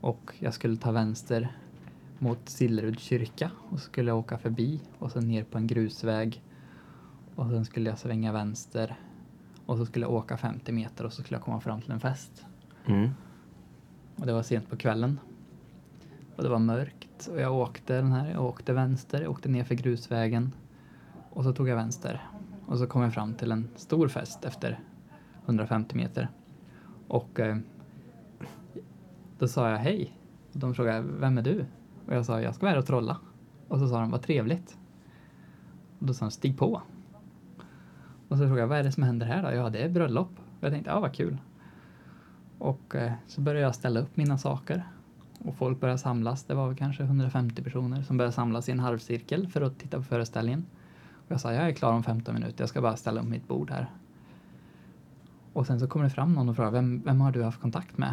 Och 0.00 0.34
jag 0.38 0.54
skulle 0.54 0.76
ta 0.76 0.92
vänster 0.92 1.56
mot 2.18 2.48
Sillerud 2.48 2.98
kyrka 2.98 3.50
och 3.70 3.78
så 3.78 3.84
skulle 3.84 4.10
jag 4.10 4.18
åka 4.18 4.38
förbi 4.38 4.80
och 4.98 5.12
så 5.12 5.20
ner 5.20 5.44
på 5.44 5.58
en 5.58 5.66
grusväg. 5.66 6.42
Och 7.34 7.46
sen 7.46 7.64
skulle 7.64 7.90
jag 7.90 7.98
svänga 7.98 8.32
vänster 8.32 8.96
och 9.66 9.76
så 9.76 9.86
skulle 9.86 10.04
jag 10.04 10.12
åka 10.12 10.36
50 10.36 10.72
meter 10.72 11.06
och 11.06 11.12
så 11.12 11.22
skulle 11.22 11.36
jag 11.36 11.44
komma 11.44 11.60
fram 11.60 11.80
till 11.80 11.90
en 11.90 12.00
fest. 12.00 12.46
Mm. 12.86 13.10
Och 14.16 14.26
det 14.26 14.32
var 14.32 14.42
sent 14.42 14.70
på 14.70 14.76
kvällen. 14.76 15.20
Och 16.36 16.42
det 16.42 16.48
var 16.48 16.58
mörkt 16.58 17.28
och 17.32 17.40
jag 17.40 17.54
åkte 17.54 17.96
den 17.96 18.12
här, 18.12 18.30
jag 18.30 18.44
åkte 18.44 18.72
vänster, 18.72 19.22
jag 19.22 19.30
åkte 19.30 19.48
ner 19.48 19.64
för 19.64 19.74
grusvägen. 19.74 20.52
Och 21.30 21.44
så 21.44 21.52
tog 21.52 21.68
jag 21.68 21.76
vänster. 21.76 22.28
Och 22.66 22.78
så 22.78 22.86
kom 22.86 23.02
jag 23.02 23.14
fram 23.14 23.34
till 23.34 23.52
en 23.52 23.68
stor 23.76 24.08
fest 24.08 24.44
efter 24.44 24.80
150 25.44 25.96
meter. 25.96 26.28
Och 27.08 27.40
eh, 27.40 27.56
då 29.38 29.48
sa 29.48 29.70
jag 29.70 29.78
hej. 29.78 30.18
Och 30.52 30.58
de 30.58 30.74
frågade, 30.74 31.00
vem 31.00 31.38
är 31.38 31.42
du? 31.42 31.66
Och 32.06 32.14
jag 32.14 32.26
sa, 32.26 32.40
jag 32.40 32.54
ska 32.54 32.66
vara 32.66 32.72
här 32.72 32.78
och 32.78 32.86
trolla. 32.86 33.18
Och 33.68 33.78
så 33.78 33.88
sa 33.88 34.00
de, 34.00 34.10
vad 34.10 34.22
trevligt. 34.22 34.78
Och 35.98 36.06
då 36.06 36.14
sa 36.14 36.24
de, 36.24 36.30
stig 36.30 36.58
på. 36.58 36.82
Och 38.34 38.38
så 38.38 38.46
frågade 38.46 38.60
jag, 38.60 38.68
vad 38.68 38.78
är 38.78 38.82
det 38.82 38.92
som 38.92 39.02
händer 39.02 39.26
här 39.26 39.42
då? 39.42 39.56
Ja, 39.56 39.70
det 39.70 39.78
är 39.78 39.88
bröllop. 39.88 40.28
Och 40.30 40.64
jag 40.64 40.72
tänkte, 40.72 40.90
ja 40.90 41.00
vad 41.00 41.12
kul. 41.14 41.36
Och 42.58 42.94
eh, 42.94 43.12
så 43.26 43.40
började 43.40 43.66
jag 43.66 43.74
ställa 43.74 44.00
upp 44.00 44.16
mina 44.16 44.38
saker. 44.38 44.88
Och 45.38 45.54
folk 45.56 45.80
började 45.80 45.98
samlas. 45.98 46.44
Det 46.44 46.54
var 46.54 46.66
väl 46.66 46.76
kanske 46.76 47.02
150 47.02 47.62
personer 47.62 48.02
som 48.02 48.16
började 48.16 48.32
samlas 48.32 48.68
i 48.68 48.72
en 48.72 48.80
halvcirkel 48.80 49.48
för 49.48 49.60
att 49.60 49.78
titta 49.78 49.96
på 49.96 50.02
föreställningen. 50.02 50.66
Och 51.14 51.32
jag 51.32 51.40
sa, 51.40 51.52
jag 51.52 51.68
är 51.68 51.72
klar 51.72 51.92
om 51.92 52.02
15 52.02 52.34
minuter. 52.34 52.62
Jag 52.62 52.68
ska 52.68 52.80
bara 52.80 52.96
ställa 52.96 53.20
upp 53.20 53.26
mitt 53.26 53.48
bord 53.48 53.70
här. 53.70 53.90
Och 55.52 55.66
sen 55.66 55.80
så 55.80 55.86
kommer 55.86 56.04
det 56.04 56.10
fram 56.10 56.32
någon 56.32 56.48
och 56.48 56.56
frågar, 56.56 56.70
vem, 56.70 57.02
vem 57.04 57.20
har 57.20 57.32
du 57.32 57.42
haft 57.42 57.60
kontakt 57.60 57.98
med? 57.98 58.12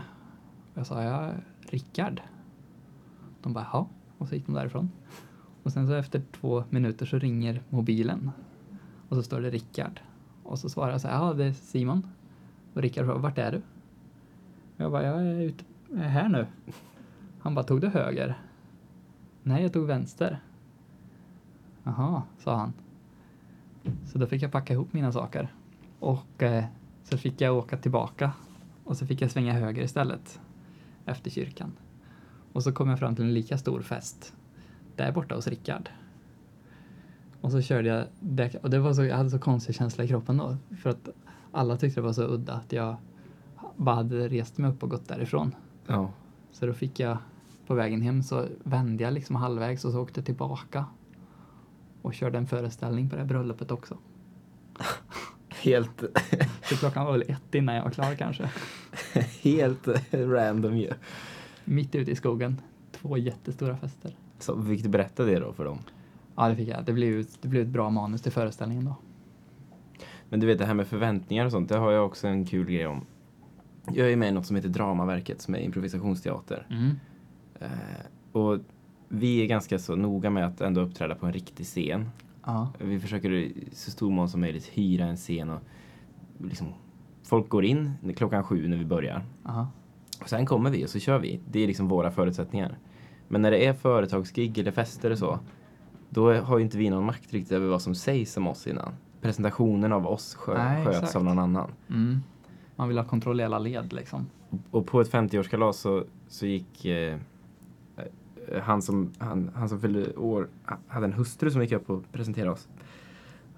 Och 0.73 0.77
jag 0.77 0.87
sa, 0.87 1.03
ja, 1.03 1.31
Rickard. 1.61 2.21
De 3.41 3.53
bara, 3.53 3.67
ja. 3.73 3.87
Och 4.17 4.27
så 4.27 4.35
gick 4.35 4.45
de 4.45 4.55
därifrån. 4.55 4.91
Och 5.63 5.71
sen 5.71 5.87
så 5.87 5.93
efter 5.93 6.21
två 6.31 6.63
minuter 6.69 7.05
så 7.05 7.19
ringer 7.19 7.63
mobilen. 7.69 8.31
Och 9.09 9.17
så 9.17 9.23
står 9.23 9.41
det 9.41 9.49
Rickard. 9.49 10.01
Och 10.51 10.59
så 10.59 10.69
svarar 10.69 10.91
jag 10.91 11.01
så 11.01 11.07
här, 11.07 11.15
ja 11.15 11.33
det 11.33 11.45
är 11.45 11.53
Simon. 11.53 12.07
Och 12.73 12.81
Rickard 12.81 13.05
frågar, 13.05 13.19
vart 13.19 13.37
är 13.37 13.51
du? 13.51 13.61
Jag 14.77 14.91
bara, 14.91 15.03
jag 15.03 15.21
är 15.21 15.41
ute, 15.41 15.63
jag 15.89 15.99
är 15.99 16.09
här 16.09 16.29
nu. 16.29 16.47
Han 17.39 17.55
bara, 17.55 17.63
tog 17.63 17.81
du 17.81 17.87
höger? 17.87 18.41
Nej, 19.43 19.63
jag 19.63 19.73
tog 19.73 19.87
vänster. 19.87 20.39
Jaha, 21.83 22.23
sa 22.37 22.55
han. 22.55 22.73
Så 24.05 24.17
då 24.17 24.27
fick 24.27 24.41
jag 24.41 24.51
packa 24.51 24.73
ihop 24.73 24.93
mina 24.93 25.11
saker. 25.11 25.53
Och 25.99 26.43
eh, 26.43 26.65
så 27.03 27.17
fick 27.17 27.41
jag 27.41 27.57
åka 27.57 27.77
tillbaka. 27.77 28.31
Och 28.83 28.97
så 28.97 29.07
fick 29.07 29.21
jag 29.21 29.31
svänga 29.31 29.53
höger 29.53 29.83
istället. 29.83 30.39
Efter 31.05 31.29
kyrkan. 31.29 31.71
Och 32.53 32.63
så 32.63 32.71
kom 32.71 32.89
jag 32.89 32.99
fram 32.99 33.15
till 33.15 33.25
en 33.25 33.33
lika 33.33 33.57
stor 33.57 33.81
fest. 33.81 34.33
Där 34.95 35.11
borta 35.11 35.35
hos 35.35 35.47
Rickard. 35.47 35.89
Och 37.41 37.51
så 37.51 37.61
körde 37.61 37.89
jag, 37.89 38.05
det, 38.19 38.55
och 38.55 38.69
det 38.69 38.79
var 38.79 38.93
så, 38.93 39.03
jag 39.03 39.17
hade 39.17 39.29
så 39.29 39.39
konstig 39.39 39.75
känsla 39.75 40.03
i 40.03 40.07
kroppen 40.07 40.37
då. 40.37 40.57
För 40.81 40.89
att 40.89 41.09
alla 41.51 41.77
tyckte 41.77 42.01
det 42.01 42.05
var 42.05 42.13
så 42.13 42.23
udda 42.23 42.53
att 42.53 42.73
jag 42.73 42.95
bara 43.75 43.95
hade 43.95 44.27
rest 44.27 44.57
mig 44.57 44.71
upp 44.71 44.83
och 44.83 44.89
gått 44.89 45.07
därifrån. 45.07 45.55
Ja. 45.87 46.11
Så 46.51 46.65
då 46.65 46.73
fick 46.73 46.99
jag, 46.99 47.17
på 47.67 47.73
vägen 47.73 48.01
hem 48.01 48.23
så 48.23 48.45
vände 48.63 49.03
jag 49.03 49.13
liksom 49.13 49.35
halvvägs 49.35 49.85
och 49.85 49.91
så 49.91 50.01
åkte 50.01 50.19
jag 50.19 50.25
tillbaka. 50.25 50.85
Och 52.01 52.13
körde 52.13 52.37
en 52.37 52.47
föreställning 52.47 53.09
på 53.09 53.15
det 53.15 53.21
här 53.21 53.27
bröllopet 53.27 53.71
också. 53.71 53.97
Helt, 55.49 56.03
Så 56.63 56.75
klockan 56.75 57.05
var 57.05 57.11
väl 57.11 57.23
ett 57.27 57.55
innan 57.55 57.75
jag 57.75 57.83
var 57.83 57.91
klar 57.91 58.15
kanske. 58.15 58.51
helt 59.41 59.87
random 60.11 60.77
ju. 60.77 60.89
Mitt 61.65 61.95
ute 61.95 62.11
i 62.11 62.15
skogen. 62.15 62.61
Två 62.91 63.17
jättestora 63.17 63.77
fester. 63.77 64.15
Så 64.39 64.63
fick 64.63 64.83
du 64.83 64.89
berätta 64.89 65.25
det 65.25 65.39
då 65.39 65.53
för 65.53 65.65
dem? 65.65 65.79
Ja, 66.35 66.49
det 66.49 66.55
fick 66.55 66.69
jag. 66.69 66.85
Det 66.85 66.93
blev, 66.93 67.25
det 67.41 67.47
blev 67.47 67.61
ett 67.61 67.67
bra 67.67 67.89
manus 67.89 68.21
till 68.21 68.31
föreställningen 68.31 68.85
då. 68.85 68.95
Men 70.29 70.39
du 70.39 70.47
vet 70.47 70.57
det 70.57 70.65
här 70.65 70.73
med 70.73 70.87
förväntningar 70.87 71.45
och 71.45 71.51
sånt, 71.51 71.69
det 71.69 71.77
har 71.77 71.91
jag 71.91 72.05
också 72.05 72.27
en 72.27 72.45
kul 72.45 72.71
grej 72.71 72.87
om. 72.87 73.05
Jag 73.93 74.11
är 74.11 74.15
med 74.15 74.29
i 74.29 74.31
något 74.31 74.45
som 74.45 74.55
heter 74.55 74.69
Dramaverket 74.69 75.41
som 75.41 75.55
är 75.55 75.59
improvisationsteater. 75.59 76.67
Mm. 76.69 76.91
Eh, 77.59 78.05
och 78.31 78.59
vi 79.07 79.41
är 79.41 79.45
ganska 79.45 79.79
så 79.79 79.95
noga 79.95 80.29
med 80.29 80.45
att 80.45 80.61
ändå 80.61 80.81
uppträda 80.81 81.15
på 81.15 81.25
en 81.25 81.33
riktig 81.33 81.65
scen. 81.65 82.09
Ja. 82.45 82.73
Vi 82.79 82.99
försöker 82.99 83.31
i 83.31 83.67
så 83.71 83.91
stor 83.91 84.11
mån 84.11 84.29
som 84.29 84.41
möjligt 84.41 84.65
hyra 84.65 85.05
en 85.05 85.17
scen 85.17 85.49
och 85.49 85.61
liksom, 86.39 86.67
folk 87.23 87.49
går 87.49 87.65
in 87.65 87.93
klockan 88.15 88.43
sju 88.43 88.67
när 88.67 88.77
vi 88.77 88.85
börjar. 88.85 89.25
Ja. 89.43 89.67
Och 90.21 90.29
sen 90.29 90.45
kommer 90.45 90.69
vi 90.69 90.85
och 90.85 90.89
så 90.89 90.99
kör 90.99 91.19
vi. 91.19 91.39
Det 91.51 91.59
är 91.59 91.67
liksom 91.67 91.87
våra 91.87 92.11
förutsättningar. 92.11 92.77
Men 93.27 93.41
när 93.41 93.51
det 93.51 93.65
är 93.65 93.73
företagsgig 93.73 94.57
eller 94.57 94.71
fester 94.71 95.11
och 95.11 95.17
så, 95.17 95.39
då 96.13 96.33
har 96.33 96.57
ju 96.57 96.63
inte 96.63 96.77
vi 96.77 96.89
någon 96.89 97.05
makt 97.05 97.33
riktigt 97.33 97.51
över 97.51 97.67
vad 97.67 97.81
som 97.81 97.95
sägs 97.95 98.37
om 98.37 98.47
oss 98.47 98.67
innan. 98.67 98.93
Presentationen 99.21 99.91
av 99.93 100.07
oss 100.07 100.35
skö 100.35 100.57
Nej, 100.57 100.85
sköts 100.85 100.97
exakt. 100.97 101.15
av 101.15 101.23
någon 101.23 101.39
annan. 101.39 101.71
Mm. 101.89 102.19
Man 102.75 102.87
vill 102.87 102.97
ha 102.97 103.05
kontroll 103.05 103.39
i 103.39 103.43
alla 103.43 103.59
led 103.59 103.93
liksom. 103.93 104.27
Och 104.71 104.87
på 104.87 105.01
ett 105.01 105.11
50-årskalas 105.11 105.71
så, 105.73 106.03
så 106.27 106.45
gick 106.45 106.85
eh, 106.85 107.17
eh, 107.97 108.61
han, 108.61 108.81
som, 108.81 109.11
han, 109.17 109.51
han 109.55 109.69
som 109.69 109.79
fyllde 109.81 110.15
år, 110.15 110.47
ha- 110.65 110.77
hade 110.87 111.05
en 111.05 111.13
hustru 111.13 111.51
som 111.51 111.61
gick 111.61 111.71
upp 111.71 111.89
och 111.89 112.11
presenterade 112.11 112.51
oss. 112.51 112.67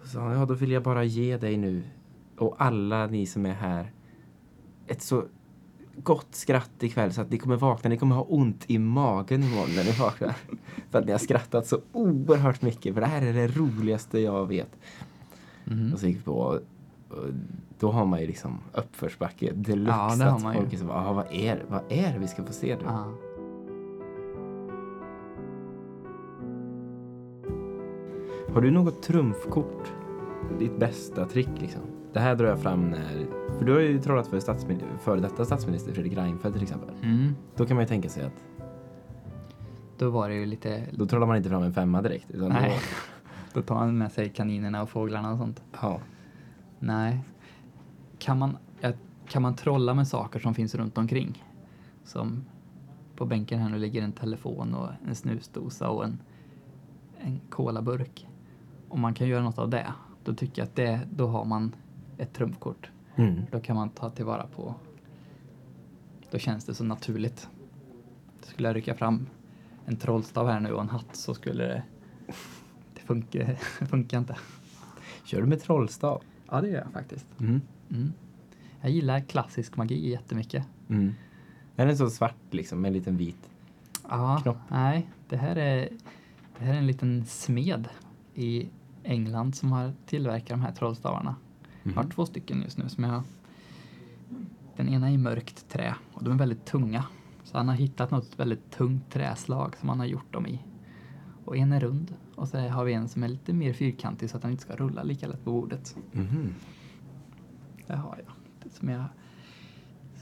Så 0.01 0.07
sa 0.07 0.33
ja 0.33 0.45
då 0.45 0.53
vill 0.53 0.71
jag 0.71 0.83
bara 0.83 1.03
ge 1.03 1.37
dig 1.37 1.57
nu 1.57 1.83
och 2.37 2.55
alla 2.57 3.07
ni 3.07 3.25
som 3.25 3.45
är 3.45 3.53
här 3.53 3.91
ett 4.87 5.01
så 5.01 5.23
gott 6.03 6.27
skratt 6.35 6.83
ikväll 6.83 7.13
så 7.13 7.21
att 7.21 7.29
ni 7.31 7.37
kommer 7.37 7.55
vakna, 7.55 7.89
ni 7.89 7.97
kommer 7.97 8.15
ha 8.15 8.23
ont 8.23 8.63
i 8.67 8.79
magen 8.79 9.43
imorgon 9.43 9.69
när 9.75 9.83
ni 9.83 9.91
vaknar. 9.91 10.35
för 10.91 10.99
att 10.99 11.05
ni 11.05 11.11
har 11.11 11.19
skrattat 11.19 11.67
så 11.67 11.79
oerhört 11.91 12.61
mycket 12.61 12.93
för 12.93 13.01
det 13.01 13.07
här 13.07 13.21
är 13.21 13.33
det 13.33 13.47
roligaste 13.47 14.19
jag 14.19 14.47
vet. 14.47 14.75
Mhm. 15.63 15.93
Och 15.93 15.99
så 15.99 16.07
gick 16.07 16.17
vi 16.17 16.21
på 16.21 16.59
då 17.79 17.91
har 17.91 18.05
man 18.05 18.21
ju 18.21 18.27
liksom 18.27 18.59
uppförsbacke 18.73 19.51
deluxe. 19.53 19.97
Ja, 19.99 20.15
det 20.15 20.23
har 20.25 20.35
att 20.37 20.43
man 20.43 20.53
ju. 20.53 20.59
folk 20.59 20.73
är 20.73 20.77
så, 20.77 20.91
"Ah, 20.91 21.13
vad, 21.13 21.25
är, 21.31 21.65
vad 21.69 21.81
är 21.89 22.13
det 22.13 22.19
vi 22.19 22.27
ska 22.27 22.43
få 22.43 22.53
se 22.53 22.75
nu? 22.75 22.81
Ja. 22.85 23.05
Har 28.53 28.61
du 28.61 28.71
något 28.71 29.01
trumfkort? 29.03 29.93
Ditt 30.59 30.79
bästa 30.79 31.25
trick 31.25 31.49
liksom? 31.59 31.81
Det 32.13 32.19
här 32.19 32.35
drar 32.35 32.47
jag 32.47 32.59
fram 32.59 32.89
när... 32.89 33.25
För 33.57 33.65
du 33.65 33.73
har 33.73 33.79
ju 33.79 33.99
trollat 33.99 34.27
för 34.27 34.39
statsmin- 34.39 34.97
före 34.99 35.19
detta 35.19 35.45
statsminister 35.45 35.93
Fredrik 35.93 36.17
Reinfeldt 36.17 36.55
till 36.55 36.63
exempel. 36.63 36.89
Mm. 37.03 37.35
Då 37.55 37.65
kan 37.65 37.75
man 37.75 37.83
ju 37.83 37.87
tänka 37.87 38.09
sig 38.09 38.25
att 38.25 38.43
Då 39.97 40.09
var 40.09 40.29
det 40.29 40.35
ju 40.35 40.45
lite... 40.45 40.83
då 40.91 41.05
trollar 41.05 41.27
man 41.27 41.37
inte 41.37 41.49
fram 41.49 41.63
en 41.63 41.73
femma 41.73 42.01
direkt. 42.01 42.31
Utan 42.31 42.49
Nej. 42.49 42.79
Då 43.53 43.61
tar 43.61 43.75
han 43.75 43.97
med 43.97 44.11
sig 44.11 44.29
kaninerna 44.29 44.81
och 44.81 44.89
fåglarna 44.89 45.31
och 45.31 45.37
sånt. 45.37 45.63
Då, 45.71 45.77
ja. 45.81 45.99
Nej. 46.79 47.19
Kan 48.19 48.39
man, 48.39 48.57
ja, 48.81 48.91
kan 49.27 49.41
man 49.41 49.55
trolla 49.55 49.93
med 49.93 50.07
saker 50.07 50.39
som 50.39 50.53
finns 50.53 50.75
runt 50.75 50.97
omkring? 50.97 51.43
Som 52.03 52.43
på 53.15 53.25
bänken 53.25 53.59
här 53.59 53.69
nu 53.69 53.77
ligger 53.77 54.01
en 54.01 54.11
telefon 54.11 54.73
och 54.73 54.89
en 55.07 55.15
snusdosa 55.15 55.89
och 55.89 56.05
en, 56.05 56.19
en 57.19 57.39
colaburk. 57.49 58.27
Om 58.89 59.01
man 59.01 59.13
kan 59.13 59.27
göra 59.27 59.43
något 59.43 59.59
av 59.59 59.69
det, 59.69 59.93
då 60.23 60.33
tycker 60.33 60.61
jag 60.61 60.67
att 60.67 60.75
det, 60.75 60.99
då 61.11 61.27
har 61.27 61.45
man 61.45 61.75
ett 62.17 62.33
trumfkort. 62.33 62.89
Mm. 63.15 63.41
Då 63.51 63.59
kan 63.59 63.75
man 63.75 63.89
ta 63.89 64.09
tillvara 64.09 64.47
på... 64.47 64.75
Då 66.31 66.37
känns 66.39 66.65
det 66.65 66.73
så 66.73 66.83
naturligt. 66.83 67.47
Skulle 68.41 68.67
jag 68.67 68.75
rycka 68.75 68.95
fram 68.95 69.27
en 69.85 69.97
trollstav 69.97 70.47
här 70.47 70.59
nu 70.59 70.71
och 70.71 70.81
en 70.81 70.89
hatt 70.89 71.15
så 71.15 71.33
skulle 71.33 71.63
det... 71.63 71.83
Det 72.93 73.01
funkar, 73.01 73.55
funkar 73.85 74.17
inte. 74.17 74.37
Kör 75.23 75.41
du 75.41 75.47
med 75.47 75.61
trollstav? 75.61 76.21
Ja, 76.49 76.61
det 76.61 76.67
gör 76.67 76.81
jag 76.81 76.93
faktiskt. 76.93 77.25
Mm. 77.39 77.61
Mm. 77.91 78.13
Jag 78.81 78.91
gillar 78.91 79.19
klassisk 79.19 79.77
magi 79.77 80.09
jättemycket. 80.09 80.65
Mm. 80.89 81.13
Är 81.75 81.85
den 81.85 81.97
så 81.97 82.09
svart 82.09 82.35
liksom 82.51 82.81
med 82.81 82.89
en 82.89 82.93
liten 82.93 83.17
vit? 83.17 83.49
Ja, 84.09 84.39
Knopp. 84.43 84.57
nej, 84.67 85.09
det 85.29 85.37
här 85.37 85.55
är, 85.55 85.89
det 86.59 86.65
här 86.65 86.73
är 86.73 86.77
en 86.77 86.87
liten 86.87 87.25
smed 87.25 87.87
i 88.33 88.69
England 89.03 89.55
som 89.55 89.71
har 89.71 89.93
tillverkat 90.05 90.49
de 90.49 90.61
här 90.61 90.71
trollstavarna. 90.71 91.35
Jag 91.83 91.93
har 91.93 92.03
två 92.03 92.25
stycken 92.25 92.61
just 92.61 92.77
nu 92.77 92.89
som 92.89 93.03
jag. 93.03 93.23
Den 94.75 94.89
ena 94.89 95.09
är 95.09 95.13
i 95.13 95.17
mörkt 95.17 95.69
trä 95.69 95.95
och 96.13 96.23
de 96.23 96.33
är 96.33 96.37
väldigt 96.37 96.65
tunga. 96.65 97.05
Så 97.43 97.57
han 97.57 97.67
har 97.67 97.75
hittat 97.75 98.11
något 98.11 98.39
väldigt 98.39 98.71
tungt 98.71 99.11
träslag 99.11 99.75
som 99.77 99.89
han 99.89 99.99
har 99.99 100.05
gjort 100.05 100.33
dem 100.33 100.47
i. 100.47 100.59
Och 101.45 101.57
en 101.57 101.71
är 101.71 101.79
rund 101.79 102.13
och 102.35 102.47
så 102.47 102.57
har 102.57 102.85
vi 102.85 102.93
en 102.93 103.07
som 103.07 103.23
är 103.23 103.27
lite 103.27 103.53
mer 103.53 103.73
fyrkantig 103.73 104.29
så 104.29 104.35
att 104.35 104.41
den 104.41 104.51
inte 104.51 104.63
ska 104.63 104.75
rulla 104.75 105.03
lika 105.03 105.27
lätt 105.27 105.43
på 105.43 105.51
bordet. 105.51 105.95
Mhm. 106.11 106.53
Det 107.87 107.95
har 107.95 108.21
jag. 108.25 108.33
Det 108.63 108.75
som 108.75 108.89
jag, 108.89 109.05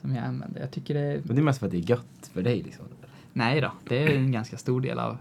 som 0.01 0.15
jag 0.15 0.25
använder. 0.25 0.61
Jag 0.61 0.71
tycker 0.71 0.93
det 0.93 1.21
Men 1.25 1.35
det 1.35 1.41
är 1.41 1.43
mest 1.43 1.59
för 1.59 1.65
att 1.65 1.71
det 1.71 1.77
är 1.77 1.89
gött 1.89 2.31
för 2.33 2.43
dig 2.43 2.61
liksom. 2.63 2.85
Nej 3.33 3.61
då, 3.61 3.71
det 3.87 4.03
är 4.03 4.17
en 4.17 4.31
ganska 4.31 4.57
stor 4.57 4.81
del 4.81 4.99
av, 4.99 5.17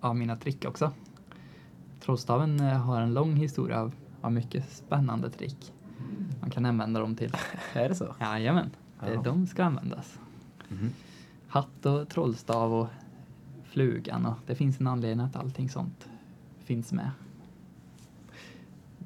av 0.00 0.16
mina 0.16 0.36
trick 0.36 0.64
också. 0.64 0.92
Trollstaven 2.00 2.60
eh, 2.60 2.66
har 2.66 3.00
en 3.00 3.14
lång 3.14 3.36
historia 3.36 3.80
av, 3.80 3.94
av 4.22 4.32
mycket 4.32 4.70
spännande 4.70 5.30
trick. 5.30 5.72
Man 6.40 6.50
kan 6.50 6.66
använda 6.66 7.00
dem 7.00 7.14
till. 7.16 7.32
Är 7.74 7.88
det 7.88 7.94
så? 7.94 8.14
Jajamän, 8.20 8.70
Ja. 9.00 9.22
de 9.22 9.46
ska 9.46 9.64
användas. 9.64 10.18
Mhm. 10.68 10.90
Hatt 11.48 11.86
och 11.86 12.08
trollstav 12.08 12.74
och 12.74 12.88
flugan 13.64 14.26
och 14.26 14.34
det 14.46 14.54
finns 14.54 14.80
en 14.80 14.86
anledning 14.86 15.26
att 15.26 15.36
allting 15.36 15.68
sånt 15.68 16.08
finns 16.64 16.92
med. 16.92 17.10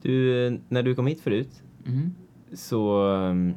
Du, 0.02 0.60
när 0.68 0.82
du 0.82 0.94
kom 0.94 1.06
hit 1.06 1.20
förut 1.20 1.62
Mm. 1.86 2.14
så 2.52 3.02
um, 3.06 3.54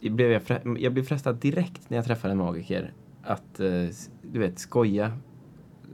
blev 0.00 0.30
jag, 0.32 0.78
jag 0.78 0.92
blev 0.92 1.02
frestad 1.04 1.36
direkt 1.36 1.90
när 1.90 1.96
jag 1.98 2.04
träffade 2.04 2.32
en 2.32 2.38
magiker 2.38 2.92
att, 3.22 3.60
eh, 3.60 3.66
du 4.32 4.38
vet, 4.38 4.58
skoja 4.58 5.12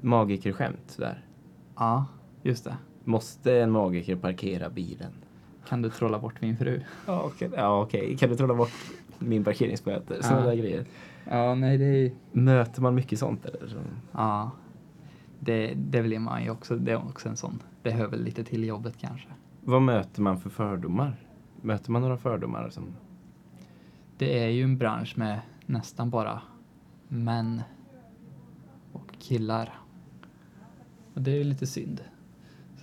magikerskämt 0.00 0.82
sådär. 0.86 1.24
Ja, 1.76 2.06
just 2.42 2.64
det. 2.64 2.76
Måste 3.04 3.60
en 3.60 3.70
magiker 3.70 4.16
parkera 4.16 4.70
bilen? 4.70 5.12
Kan 5.68 5.82
du 5.82 5.90
trolla 5.90 6.18
bort 6.18 6.40
min 6.40 6.56
fru? 6.56 6.80
Ja, 7.06 7.22
okej. 7.22 7.50
Ja, 7.56 7.82
okej. 7.82 8.16
Kan 8.16 8.30
du 8.30 8.36
trolla 8.36 8.54
bort 8.54 8.72
min 9.18 9.44
parkeringsböter? 9.44 10.22
Sådana 10.22 10.54
Ja. 10.54 10.54
grejer. 10.54 10.84
Ja, 11.30 11.54
nej 11.54 11.78
det 11.78 11.84
är 11.84 12.12
Möter 12.32 12.82
man 12.82 12.94
mycket 12.94 13.18
sånt 13.18 13.44
eller? 13.46 13.70
Ja, 14.12 14.50
det, 15.40 15.74
det 15.74 16.00
vill 16.02 16.20
man 16.20 16.44
ju 16.44 16.50
också. 16.50 16.76
Det 16.76 16.92
är 16.92 16.96
också 17.08 17.28
en 17.28 17.36
sån. 17.36 17.62
Det 17.82 17.90
hör 17.90 18.06
väl 18.08 18.22
lite 18.24 18.44
till 18.44 18.64
jobbet 18.64 18.96
kanske. 18.98 19.28
vad 19.60 19.82
möter 19.82 20.22
man 20.22 20.40
för 20.40 20.50
fördomar? 20.50 21.16
Möter 21.60 21.90
man 21.90 22.02
några 22.02 22.16
fördomar? 22.16 22.70
Som, 22.70 22.84
Det 24.18 24.38
är 24.44 24.48
ju 24.48 24.62
en 24.62 24.78
bransch 24.78 25.18
med 25.18 25.40
nästan 25.66 26.10
bara 26.10 26.40
män 27.08 27.62
och 28.92 29.12
killar. 29.18 29.78
Och 31.14 31.20
det 31.22 31.30
är 31.30 31.36
ju 31.36 31.44
lite 31.44 31.66
synd. 31.66 32.00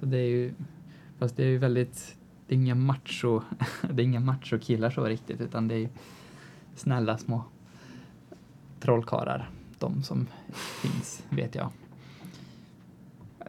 Så 0.01 0.07
det 0.07 0.17
är 0.17 0.27
ju, 0.27 0.53
fast 1.19 1.37
det 1.37 1.43
är 1.43 1.47
ju 1.47 1.57
väldigt, 1.57 2.15
det 2.47 2.53
är 2.55 2.59
inga 2.59 2.75
macho, 2.75 3.41
det 3.93 4.01
är 4.01 4.05
inga 4.05 4.19
macho 4.19 4.59
killar 4.59 4.89
så 4.89 5.03
riktigt 5.05 5.41
utan 5.41 5.67
det 5.67 5.75
är 5.75 5.89
snälla 6.75 7.17
små 7.17 7.43
trollkarlar. 8.79 9.49
De 9.79 10.03
som 10.03 10.27
finns, 10.81 11.23
vet 11.29 11.55
jag. 11.55 11.69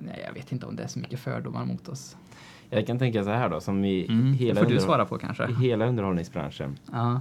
Nej, 0.00 0.22
jag 0.26 0.34
vet 0.34 0.52
inte 0.52 0.66
om 0.66 0.76
det 0.76 0.82
är 0.82 0.86
så 0.86 0.98
mycket 0.98 1.20
fördomar 1.20 1.64
mot 1.64 1.88
oss. 1.88 2.16
jag 2.70 2.86
kan 2.86 2.98
tänka 2.98 3.24
så 3.24 3.30
här 3.30 3.48
då, 3.48 3.60
som 3.60 3.84
i 3.84 4.06
Mm, 4.06 4.32
hela, 4.32 4.60
får 4.60 4.70
du 4.70 4.80
svara 4.80 5.04
på 5.04 5.18
kanske. 5.18 5.50
i 5.50 5.54
hela 5.54 5.86
underhållningsbranschen. 5.86 6.78
Ja. 6.92 7.20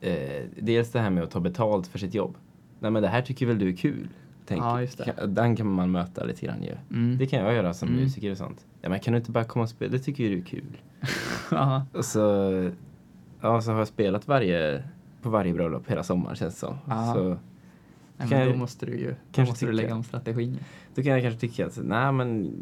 Eh, 0.00 0.44
dels 0.60 0.90
det 0.92 1.00
här 1.00 1.10
med 1.10 1.22
att 1.22 1.30
ta 1.30 1.40
betalt 1.40 1.86
för 1.86 1.98
sitt 1.98 2.14
jobb. 2.14 2.36
Nej 2.80 2.90
men 2.90 3.02
det 3.02 3.08
här 3.08 3.22
tycker 3.22 3.46
väl 3.46 3.58
du 3.58 3.68
är 3.68 3.76
kul? 3.76 4.08
Tänk, 4.46 4.62
Ja, 4.62 4.80
just 4.80 4.98
det. 4.98 5.04
Kan, 5.04 5.34
den 5.34 5.56
kan 5.56 5.66
man 5.66 5.90
möta 5.90 6.24
lite 6.24 6.46
grann 6.46 6.62
ju. 6.62 6.74
Mm. 6.90 7.18
Det 7.18 7.26
kan 7.26 7.44
jag 7.44 7.54
göra 7.54 7.74
som 7.74 7.88
Mm. 7.88 8.00
musiker 8.00 8.30
och 8.30 8.36
sånt. 8.38 8.66
Ja 8.80 8.88
men 8.88 9.00
kan 9.00 9.12
du 9.12 9.18
inte 9.18 9.30
bara 9.30 9.44
komma 9.44 9.62
och 9.62 9.68
spela? 9.68 9.92
Det 9.92 9.98
tycker 9.98 10.24
ju 10.24 10.30
du 10.30 10.38
är 10.38 10.44
kul. 10.44 10.76
Och 11.92 12.04
så, 12.04 12.20
ja, 13.40 13.60
så 13.60 13.70
har 13.72 13.78
jag 13.78 13.88
spelat 13.88 14.28
varje, 14.28 14.82
på 15.22 15.30
varje 15.30 15.54
bröllop 15.54 15.90
hela 15.90 16.02
sommaren 16.02 16.36
känns 16.36 16.54
det 16.54 16.60
som. 16.60 16.76
Så 17.14 17.28
Nej, 17.28 17.36
men 18.16 18.28
då 18.30 18.36
jag- 18.36 18.58
måste 18.58 18.86
du 18.86 18.92
ju 18.98 19.14
kanske 19.32 19.52
måste 19.52 19.66
du 19.66 19.72
lägga 19.72 19.94
om 19.94 20.02
strategin. 20.04 20.58
då 20.94 21.02
kan 21.02 21.12
jag 21.12 21.22
kanske 21.22 21.40
tycka 21.40 21.66
att 21.66 21.78
nej 21.82 22.12
men 22.12 22.52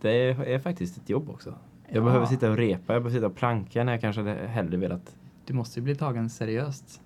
det 0.00 0.10
är 0.30 0.58
faktiskt 0.58 0.96
ett 0.96 1.10
jobb 1.10 1.30
också. 1.30 1.54
Jag 1.88 1.96
Ja. 1.96 2.04
behöver 2.04 2.26
sitta 2.26 2.50
och 2.50 2.56
repa, 2.56 2.92
jag 2.92 3.02
behöver 3.02 3.10
sitta 3.10 3.26
och 3.26 3.34
planka 3.36 3.84
när 3.84 3.92
jag 3.92 4.00
kanske 4.00 4.20
hade 4.22 4.46
hellre 4.46 4.76
velat. 4.76 5.16
Du 5.46 5.54
måste 5.54 5.80
ju 5.80 5.84
bli 5.84 5.94
tagen 5.96 6.30
seriöst. 6.30 7.00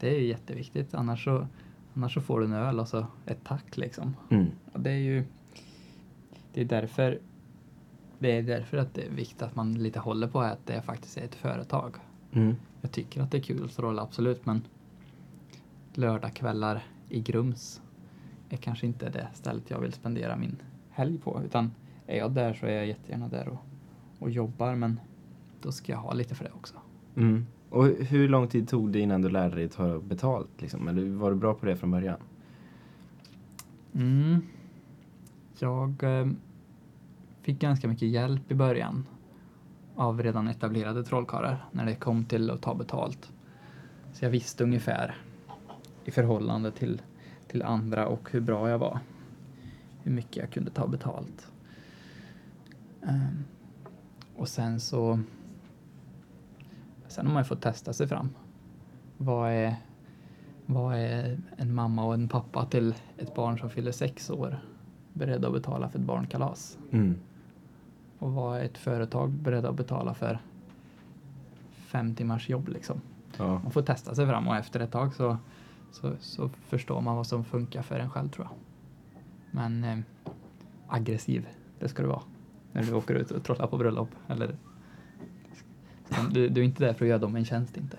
Det 0.00 0.08
är 0.16 0.18
ju 0.20 0.26
jätteviktigt. 0.26 0.94
Annars 0.94 1.24
så, 1.24 1.46
annars 1.94 2.14
så 2.14 2.20
får 2.20 2.40
du 2.40 2.46
en 2.46 2.52
öl 2.52 2.80
och 2.80 2.88
så 2.88 3.06
ett 3.26 3.44
tack 3.44 3.76
liksom. 3.76 4.16
Mm. 4.30 4.46
Och 4.72 4.80
det 4.80 4.90
är 4.90 4.98
ju 4.98 5.24
det 6.52 6.60
är 6.60 6.64
därför 6.64 7.18
det 8.18 8.38
är 8.38 8.42
därför 8.42 8.76
att 8.76 8.94
det 8.94 9.02
är 9.02 9.10
viktigt 9.10 9.42
att 9.42 9.56
man 9.56 9.74
lite 9.74 9.98
håller 9.98 10.28
på 10.28 10.40
att 10.40 10.66
det 10.66 10.82
faktiskt 10.82 11.16
är 11.16 11.24
ett 11.24 11.34
företag. 11.34 11.96
Mm. 12.32 12.54
Jag 12.80 12.92
tycker 12.92 13.22
att 13.22 13.30
det 13.30 13.38
är 13.38 13.42
kul 13.42 13.64
att 13.64 13.76
trolla, 13.76 14.02
absolut, 14.02 14.46
men 14.46 14.62
lördagskvällar 15.94 16.84
i 17.08 17.20
Grums 17.20 17.82
är 18.48 18.56
kanske 18.56 18.86
inte 18.86 19.10
det 19.10 19.28
stället 19.34 19.70
jag 19.70 19.80
vill 19.80 19.92
spendera 19.92 20.36
min 20.36 20.56
helg 20.90 21.18
på. 21.18 21.42
Utan 21.44 21.70
är 22.06 22.18
jag 22.18 22.32
där 22.32 22.54
så 22.54 22.66
är 22.66 22.72
jag 22.72 22.86
jättegärna 22.86 23.28
där 23.28 23.48
och, 23.48 23.58
och 24.18 24.30
jobbar, 24.30 24.74
men 24.74 25.00
då 25.60 25.72
ska 25.72 25.92
jag 25.92 25.98
ha 25.98 26.12
lite 26.12 26.34
för 26.34 26.44
det 26.44 26.52
också. 26.52 26.74
Mm. 27.16 27.46
Och 27.72 27.86
hur 27.86 28.28
lång 28.28 28.48
tid 28.48 28.68
tog 28.68 28.92
det 28.92 29.00
innan 29.00 29.22
du 29.22 29.28
lärde 29.28 29.56
dig 29.56 29.68
ta 29.68 29.98
betalt? 29.98 30.48
Liksom? 30.58 30.88
Eller 30.88 31.10
var 31.10 31.30
du 31.30 31.36
bra 31.36 31.54
på 31.54 31.66
det 31.66 31.76
från 31.76 31.90
början? 31.90 32.18
Mm. 33.94 34.42
Jag 35.58 36.02
eh, 36.02 36.26
fick 37.42 37.60
ganska 37.60 37.88
mycket 37.88 38.08
hjälp 38.08 38.50
i 38.50 38.54
början. 38.54 39.06
av 39.96 40.22
redan 40.22 40.48
etablerade 40.48 41.04
trollkarlar 41.04 41.64
när 41.70 41.86
det 41.86 41.94
kom 41.94 42.24
till 42.24 42.50
att 42.50 42.62
ta 42.62 42.74
betalt. 42.74 43.32
Så 44.12 44.24
jag 44.24 44.30
visste 44.30 44.64
ungefär 44.64 45.16
i 46.04 46.10
förhållande 46.10 46.70
till, 46.70 47.02
till 47.48 47.62
andra 47.62 48.06
och 48.06 48.30
hur 48.30 48.40
bra 48.40 48.68
jag 48.68 48.78
var. 48.78 48.98
Hur 50.02 50.12
mycket 50.12 50.36
jag 50.36 50.50
kunde 50.50 50.70
ta 50.70 50.86
betalt. 50.86 51.52
Eh, 53.02 53.28
och 54.36 54.48
sen 54.48 54.80
så... 54.80 55.20
Sen 57.12 57.26
har 57.26 57.32
man 57.32 57.42
ju 57.42 57.44
fått 57.44 57.60
testa 57.60 57.92
sig 57.92 58.06
fram. 58.06 58.28
Vad 59.18 59.50
är, 59.50 59.76
vad 60.66 60.94
är 60.96 61.38
en 61.56 61.74
mamma 61.74 62.04
och 62.04 62.14
en 62.14 62.28
pappa 62.28 62.66
till 62.66 62.94
ett 63.18 63.34
barn 63.34 63.58
som 63.58 63.70
fyller 63.70 63.92
sex 63.92 64.30
år 64.30 64.58
beredda 65.12 65.48
att 65.48 65.54
betala 65.54 65.88
för 65.88 65.98
ett 65.98 66.04
barnkalas? 66.04 66.78
Mm. 66.92 67.14
Och 68.18 68.32
vad 68.32 68.58
är 68.58 68.64
ett 68.64 68.78
företag 68.78 69.30
beredda 69.30 69.68
att 69.68 69.74
betala 69.74 70.14
för 70.14 70.38
fem 71.70 72.14
timmars 72.14 72.48
jobb 72.48 72.68
liksom? 72.68 73.00
Ja. 73.36 73.60
Man 73.62 73.70
får 73.70 73.82
testa 73.82 74.14
sig 74.14 74.26
fram 74.26 74.48
och 74.48 74.56
efter 74.56 74.80
ett 74.80 74.92
tag 74.92 75.14
så, 75.14 75.36
så, 75.90 76.12
så 76.20 76.48
förstår 76.48 77.00
man 77.00 77.16
vad 77.16 77.26
som 77.26 77.44
funkar 77.44 77.82
för 77.82 77.98
en 77.98 78.10
själv 78.10 78.28
tror 78.28 78.46
jag. 78.46 78.56
Men 79.50 79.84
eh, 79.84 79.98
aggressiv, 80.88 81.48
det 81.78 81.88
ska 81.88 82.02
du 82.02 82.08
vara. 82.08 82.22
När 82.72 82.82
du 82.82 82.92
åker 82.92 83.14
ut 83.14 83.30
och 83.30 83.44
trollar 83.44 83.66
på 83.66 83.78
bröllop. 83.78 84.10
Eller, 84.28 84.56
du, 86.30 86.48
du 86.48 86.60
är 86.60 86.64
inte 86.64 86.84
där 86.84 86.92
för 86.94 87.04
att 87.04 87.08
göra 87.08 87.18
dem 87.18 87.36
en 87.36 87.44
tjänst 87.44 87.76
inte. 87.76 87.98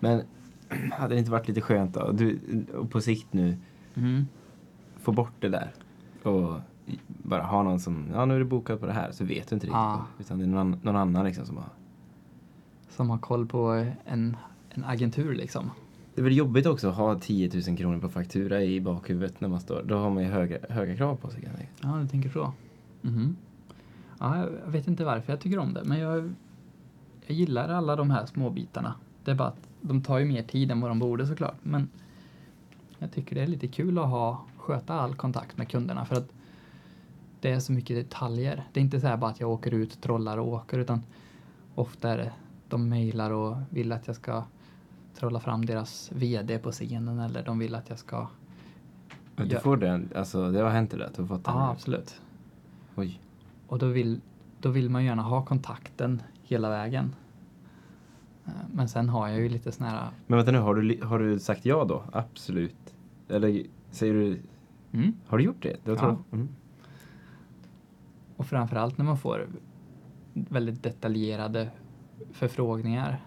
Men 0.00 0.22
hade 0.92 1.14
det 1.14 1.18
inte 1.18 1.30
varit 1.30 1.48
lite 1.48 1.60
skönt 1.60 1.94
då? 1.94 2.12
Du, 2.12 2.38
och 2.74 2.90
på 2.90 3.00
sikt 3.00 3.32
nu, 3.32 3.56
Mm. 3.94 4.26
få 4.96 5.12
bort 5.12 5.32
det 5.40 5.48
där. 5.48 5.72
Och 6.22 6.60
bara 7.06 7.42
ha 7.42 7.62
någon 7.62 7.80
som, 7.80 8.04
ja 8.12 8.24
nu 8.24 8.34
är 8.34 8.38
det 8.38 8.44
bokat 8.44 8.80
på 8.80 8.86
det 8.86 8.92
här, 8.92 9.12
så 9.12 9.24
vet 9.24 9.48
du 9.48 9.54
inte 9.56 9.66
riktigt. 9.66 9.72
Ja. 9.72 10.06
Utan 10.18 10.38
det 10.38 10.44
är 10.44 10.48
någon, 10.48 10.80
någon 10.82 10.96
annan 10.96 11.24
liksom 11.24 11.46
som 11.46 11.56
har... 11.56 11.66
Som 12.88 13.10
har 13.10 13.18
koll 13.18 13.46
på 13.46 13.86
en, 14.04 14.36
en 14.70 14.84
agentur 14.84 15.34
liksom. 15.34 15.70
Det 16.14 16.20
är 16.20 16.24
väl 16.24 16.36
jobbigt 16.36 16.66
också 16.66 16.88
att 16.88 16.94
ha 16.96 17.18
10 17.18 17.50
000 17.68 17.76
kronor 17.76 17.98
på 17.98 18.08
faktura 18.08 18.62
i 18.62 18.80
bakhuvudet 18.80 19.40
när 19.40 19.48
man 19.48 19.60
står. 19.60 19.82
Då 19.82 19.98
har 19.98 20.10
man 20.10 20.22
ju 20.22 20.28
höga, 20.28 20.58
höga 20.70 20.96
krav 20.96 21.16
på 21.16 21.30
sig. 21.30 21.40
kan 21.40 21.50
jag 21.50 21.58
tänka. 21.58 21.72
Ja, 21.82 21.96
du 22.02 22.08
tänker 22.08 22.28
så. 22.30 22.52
Mhm. 23.02 23.36
Ja, 24.18 24.36
jag 24.64 24.72
vet 24.72 24.88
inte 24.88 25.04
varför 25.04 25.32
jag 25.32 25.40
tycker 25.40 25.58
om 25.58 25.74
det, 25.74 25.84
men 25.84 25.98
jag, 26.00 26.32
jag 27.30 27.36
gillar 27.36 27.68
alla 27.68 27.96
de 27.96 28.10
här 28.10 28.26
små 28.26 28.50
bitarna. 28.50 28.94
Det 29.24 29.30
är 29.30 29.34
bara 29.34 29.48
att 29.48 29.68
de 29.80 30.02
tar 30.02 30.18
ju 30.18 30.24
mer 30.24 30.42
tid 30.42 30.70
än 30.70 30.80
vad 30.80 30.90
de 30.90 30.98
borde 30.98 31.26
såklart, 31.26 31.56
men 31.62 31.88
jag 32.98 33.12
tycker 33.12 33.36
det 33.36 33.42
är 33.42 33.46
lite 33.46 33.68
kul 33.68 33.98
att 33.98 34.08
ha, 34.08 34.44
sköta 34.56 34.94
all 34.94 35.14
kontakt 35.14 35.56
med 35.58 35.68
kunderna 35.68 36.04
för 36.04 36.16
att 36.16 36.28
det 37.40 37.50
är 37.50 37.60
så 37.60 37.72
mycket 37.72 37.96
detaljer. 37.96 38.64
Det 38.72 38.80
är 38.80 38.84
inte 38.84 39.00
så 39.00 39.06
här 39.06 39.16
bara 39.16 39.30
att 39.30 39.40
jag 39.40 39.50
åker 39.50 39.74
ut, 39.74 40.00
trollar 40.00 40.38
och 40.38 40.48
åker, 40.48 40.78
utan 40.78 41.02
ofta 41.74 42.10
är 42.10 42.18
det 42.18 42.32
de 42.68 42.88
mejlar 42.88 43.30
och 43.30 43.56
vill 43.70 43.92
att 43.92 44.06
jag 44.06 44.16
ska 44.16 44.44
trolla 45.14 45.40
fram 45.40 45.66
deras 45.66 46.10
VD 46.12 46.58
på 46.58 46.72
scenen 46.72 47.18
eller 47.18 47.42
de 47.42 47.58
vill 47.58 47.74
att 47.74 47.88
jag 47.88 47.98
ska... 47.98 48.26
Men 49.36 49.48
Du 49.48 49.58
får 49.58 49.76
den, 49.76 50.08
alltså 50.16 50.50
det 50.50 50.60
har 50.60 50.70
hänt 50.70 50.90
det 50.90 50.96
där 50.96 51.10
du 51.16 51.22
har 51.22 51.28
fått 51.28 51.44
den? 51.44 51.54
Ja, 51.54 51.70
absolut. 51.70 52.20
Oj. 52.94 53.20
Och 53.66 53.78
då 53.78 53.86
vill, 53.86 54.20
då 54.60 54.68
vill 54.68 54.90
man 54.90 55.04
gärna 55.04 55.22
ha 55.22 55.44
kontakten 55.44 56.22
hela 56.50 56.70
vägen. 56.70 57.14
Eh, 58.46 58.52
Men 58.74 58.88
sen 58.88 59.08
har 59.08 59.28
jag 59.28 59.40
ju 59.40 59.48
lite 59.48 59.72
sån 59.72 59.86
här... 59.86 60.08
Men 60.26 60.36
vänta 60.36 60.52
nu, 60.52 60.58
har 60.58 60.74
du, 60.74 61.00
har 61.04 61.18
du 61.18 61.38
sagt 61.38 61.64
ja 61.64 61.84
då? 61.84 62.04
Absolut. 62.12 62.94
Eller 63.28 63.62
säger 63.90 64.14
du, 64.14 64.40
Mm. 64.92 65.12
har 65.26 65.38
du 65.38 65.44
gjort 65.44 65.62
det? 65.62 65.86
Har 65.86 65.96
Ja. 65.96 66.16
Mm. 66.32 66.48
Och 68.36 68.46
framförallt 68.46 68.98
när 68.98 69.04
man 69.04 69.18
får 69.18 69.48
väldigt 70.32 70.82
detaljerade 70.82 71.70
förfrågningar. 72.32 73.20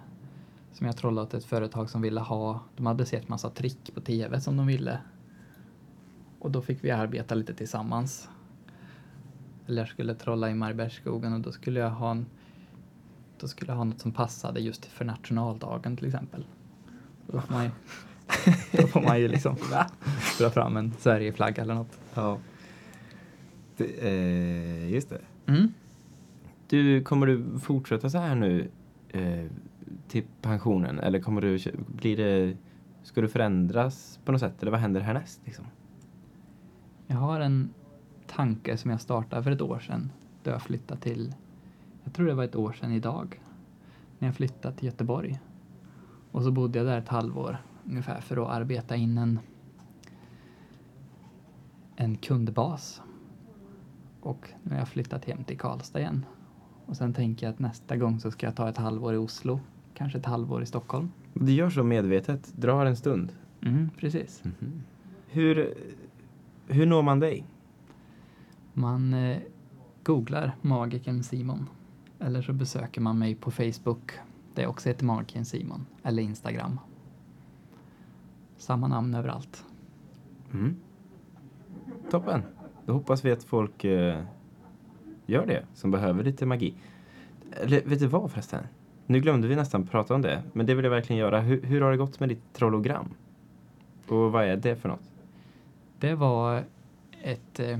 Som 0.72 0.88
jag 0.88 0.98
trollade 0.98 1.28
åt 1.28 1.34
ett 1.34 1.46
företag 1.46 1.90
som 1.90 2.02
ville 2.02 2.20
ha, 2.22 2.60
de 2.76 2.86
hade 2.86 3.06
sett 3.06 3.30
massa 3.30 3.50
trick 3.50 3.92
på 3.94 4.02
tv 4.02 4.42
som 4.42 4.58
de 4.58 4.68
ville. 4.68 4.98
Och 6.40 6.52
då 6.52 6.62
fick 6.62 6.84
vi 6.84 6.92
arbeta 6.92 7.36
lite 7.36 7.54
tillsammans. 7.54 8.30
Eller 9.68 9.82
jag 9.82 9.90
skulle 9.90 10.16
trolla 10.16 10.50
i 10.50 10.54
Mariebergsskogen 10.54 11.34
och 11.34 11.40
då 11.40 11.52
skulle 11.52 11.80
jag 11.80 11.90
ha 11.90 12.12
en, 12.12 12.26
då 13.44 13.48
skulle 13.48 13.72
jag 13.72 13.78
ha 13.78 13.84
något 13.84 14.00
som 14.00 14.12
passade 14.12 14.60
just 14.60 14.86
för 14.86 15.06
nationaldagen 15.06 15.98
till 15.98 16.06
exempel. 16.06 16.46
Då 17.28 17.42
får 17.42 17.54
man 17.54 17.64
ju, 17.64 17.72
då 18.82 18.88
får 18.88 19.02
man 19.02 19.20
ju 19.20 19.28
liksom 19.28 19.56
dra 20.40 20.50
fram 20.50 20.78
en 20.78 20.94
Sverigeflagga 21.00 21.64
eller 21.64 21.74
något. 21.74 22.00
Ja. 22.14 22.38
Det, 23.78 24.08
eh, 24.08 24.94
just 24.94 25.10
det. 25.10 25.22
Mm. 25.46 25.74
Du, 26.68 27.04
kommer 27.04 27.28
du 27.28 27.60
fortsätta 27.60 28.10
så 28.10 28.18
här 28.18 28.36
nu 28.36 28.70
eh, 29.10 29.46
till 30.08 30.24
pensionen? 30.42 31.00
Eller 31.00 31.20
kommer 31.20 31.42
du, 31.42 31.60
blir 31.88 32.18
det, 32.18 32.58
ska 33.04 33.22
du 33.22 33.28
förändras 33.28 34.20
på 34.26 34.32
något 34.32 34.42
sätt? 34.42 34.62
Eller 34.62 34.72
vad 34.72 34.80
händer 34.80 35.02
härnäst 35.02 35.42
liksom? 35.46 35.66
Jag 37.08 37.18
har 37.18 37.40
en 37.40 37.70
tanke 38.28 38.78
som 38.78 38.92
jag 38.92 39.02
startade 39.02 39.44
för 39.44 39.52
ett 39.52 39.62
år 39.62 39.80
sedan. 39.80 40.12
Då 40.44 40.52
jag 40.52 40.62
flyttade 40.62 41.02
till, 41.02 41.34
jag 42.04 42.13
tror 42.13 42.28
det 42.28 42.34
var 42.34 42.44
ett 42.44 42.56
år 42.56 42.74
sedan 42.74 42.92
idag. 42.92 43.42
När 44.20 44.28
jag 44.28 44.36
flyttade 44.36 44.76
till 44.76 44.86
Göteborg. 44.86 45.39
Och 46.32 46.44
så 46.44 46.52
bodde 46.52 46.80
jag 46.80 46.88
där 46.88 46.98
ett 46.98 47.08
halvår 47.08 47.58
ungefär 47.86 48.22
för 48.22 48.44
att 48.44 48.50
arbeta 48.50 48.96
in 48.96 49.18
en, 49.18 49.39
en 51.96 52.18
kundbas. 52.18 53.02
Och 54.22 54.50
nu 54.63 54.72
har 54.72 54.78
jag 54.78 54.88
flyttat 54.88 55.26
hem 55.26 55.44
till 55.44 55.58
Karlstad 55.58 56.00
igen. 56.00 56.26
Och 56.86 56.98
sen 56.98 57.13
tänker 57.13 57.46
jag 57.46 57.54
att 57.54 57.60
nästa 57.60 57.98
gång 57.98 58.20
så 58.20 58.32
ska 58.32 58.46
jag 58.46 58.56
ta 58.56 58.70
ett 58.70 58.78
halvår 58.78 59.13
i 59.13 59.18
Oslo. 59.18 59.60
Kanske 59.94 60.18
ett 60.18 60.26
halvår 60.26 60.63
i 60.63 60.66
Stockholm. 60.66 61.12
Du 61.34 61.52
gör 61.52 61.70
så 61.70 61.84
medvetet, 61.84 62.54
drar 62.56 62.86
en 62.86 62.96
stund. 62.98 63.34
Mm, 63.62 63.89
precis. 63.98 64.44
Hur, 65.28 65.74
hur 66.68 66.86
når 66.86 67.02
man 67.02 67.20
dig? 67.20 67.46
Man 68.74 69.13
eh, 69.13 69.38
googlar 70.04 70.56
Magikern 70.62 71.24
Simon. 71.24 71.70
Eller 72.26 72.42
så 72.42 72.54
besöker 72.54 73.02
man 73.02 73.20
mig 73.20 73.36
på 73.36 73.52
Facebook. 73.52 74.12
Där 74.54 74.64
jag 74.64 74.70
också 74.70 74.90
heter 74.90 75.06
Magikern 75.06 75.46
Simon. 75.46 75.86
Eller 76.04 76.24
Instagram. 76.24 76.80
Samma 78.58 78.88
namn 78.88 79.16
överallt. 79.16 79.66
Mm. 80.54 80.76
Toppen. 82.10 82.42
Då 82.86 82.94
hoppas 82.94 83.26
vi 83.26 83.32
att 83.32 83.44
folk 83.44 83.84
eh, 83.84 84.24
gör 85.26 85.46
det, 85.46 85.66
som 85.74 85.92
behöver 85.92 86.24
lite 86.24 86.46
magi. 86.46 86.74
Eller 87.52 87.82
vet 87.86 88.00
du 88.00 88.08
vad 88.08 88.32
förresten? 88.32 88.64
Nu 89.06 89.20
glömde 89.20 89.48
vi 89.48 89.56
nästan 89.56 89.88
prata 89.88 90.16
om 90.16 90.22
det, 90.22 90.44
men 90.54 90.66
det 90.66 90.76
vill 90.76 90.86
jag 90.86 90.92
verkligen 90.92 91.20
göra. 91.20 91.40
Hur, 91.40 91.62
hur 91.62 91.82
har 91.82 91.92
det 91.92 91.98
gått 91.98 92.20
med 92.20 92.30
ditt 92.30 92.54
trollogram? 92.54 93.10
Och 94.08 94.32
vad 94.32 94.46
är 94.46 94.58
det 94.58 94.76
för 94.76 94.90
något? 94.90 95.12
Det 96.00 96.16
var 96.16 96.64
ett... 97.24 97.60
Eh, 97.60 97.80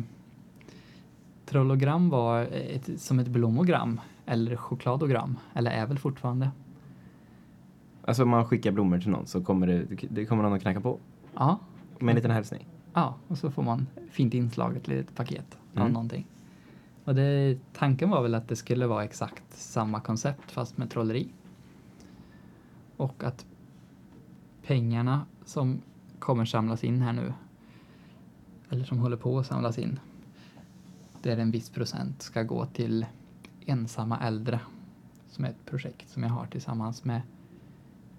trollogram 1.45 2.10
var 2.10 2.41
ett, 2.51 3.01
som 3.01 3.19
ett 3.19 3.27
blommogram. 3.27 3.99
Eller 4.25 4.55
chokladogram. 4.55 5.38
Eller 5.53 5.71
är 5.71 5.86
väl 5.86 5.97
fortfarande. 5.97 6.51
Alltså 8.05 8.23
om 8.23 8.29
man 8.29 8.45
skickar 8.45 8.71
blommor 8.71 8.99
till 8.99 9.09
någon 9.09 9.27
så 9.27 9.43
kommer 9.43 9.67
det, 9.67 9.86
det 10.09 10.25
kommer 10.25 10.43
någon 10.43 10.53
att 10.53 10.62
knacka 10.62 10.81
på 10.81 10.99
Ja, 11.36 11.59
med 11.99 12.09
en 12.09 12.15
liten 12.15 12.31
hälsning. 12.31 12.67
Ja, 12.93 13.15
och 13.27 13.38
så 13.38 13.51
får 13.51 13.63
man 13.63 13.88
fint 14.12 14.33
inslaget 14.33 14.88
litet 14.88 15.15
paket 15.15 15.57
av 15.73 15.81
Mm. 15.81 15.93
någonting. 15.93 16.25
Och 17.05 17.15
det, 17.15 17.57
tanken 17.73 18.09
var 18.09 18.21
väl 18.21 18.36
att 18.36 18.47
det 18.47 18.55
skulle 18.55 18.88
vara 18.88 19.03
exakt 19.03 19.43
samma 19.57 19.99
koncept 19.99 20.51
fast 20.51 20.77
med 20.77 20.89
trolleri. 20.89 21.29
Och 22.97 23.23
att 23.23 23.45
pengarna 24.67 25.25
som 25.45 25.81
kommer 26.19 26.45
samlas 26.45 26.83
in 26.83 27.01
här 27.01 27.13
nu, 27.13 27.33
eller 28.69 28.86
som 28.86 28.97
håller 28.99 29.17
på 29.17 29.39
att 29.39 29.45
samlas 29.47 29.77
in, 29.79 29.99
där 31.21 31.38
en 31.38 31.51
viss 31.51 31.69
procent 31.69 32.21
ska 32.21 32.43
gå 32.43 32.65
till 32.65 33.05
ensamma 33.65 34.19
äldre, 34.19 34.60
som 35.28 35.45
är 35.45 35.49
ett 35.49 35.65
projekt 35.65 36.09
som 36.09 36.24
jag 36.24 36.30
har 36.30 36.45
tillsammans 36.45 37.03
med 37.03 37.22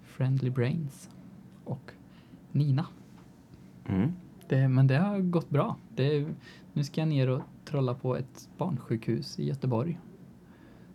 Friendly 0.03 0.49
Brains 0.49 1.09
och 1.63 1.91
Nina. 2.51 2.85
Mm. 3.85 4.11
Det, 4.47 4.67
men 4.67 4.87
det 4.87 4.97
har 4.97 5.19
gått 5.19 5.49
bra. 5.49 5.75
Det, 5.95 6.27
nu 6.73 6.83
ska 6.83 7.01
jag 7.01 7.07
ner 7.07 7.29
och 7.29 7.41
trolla 7.65 7.93
på 7.93 8.15
ett 8.15 8.49
barnsjukhus 8.57 9.39
i 9.39 9.45
Göteborg. 9.47 9.99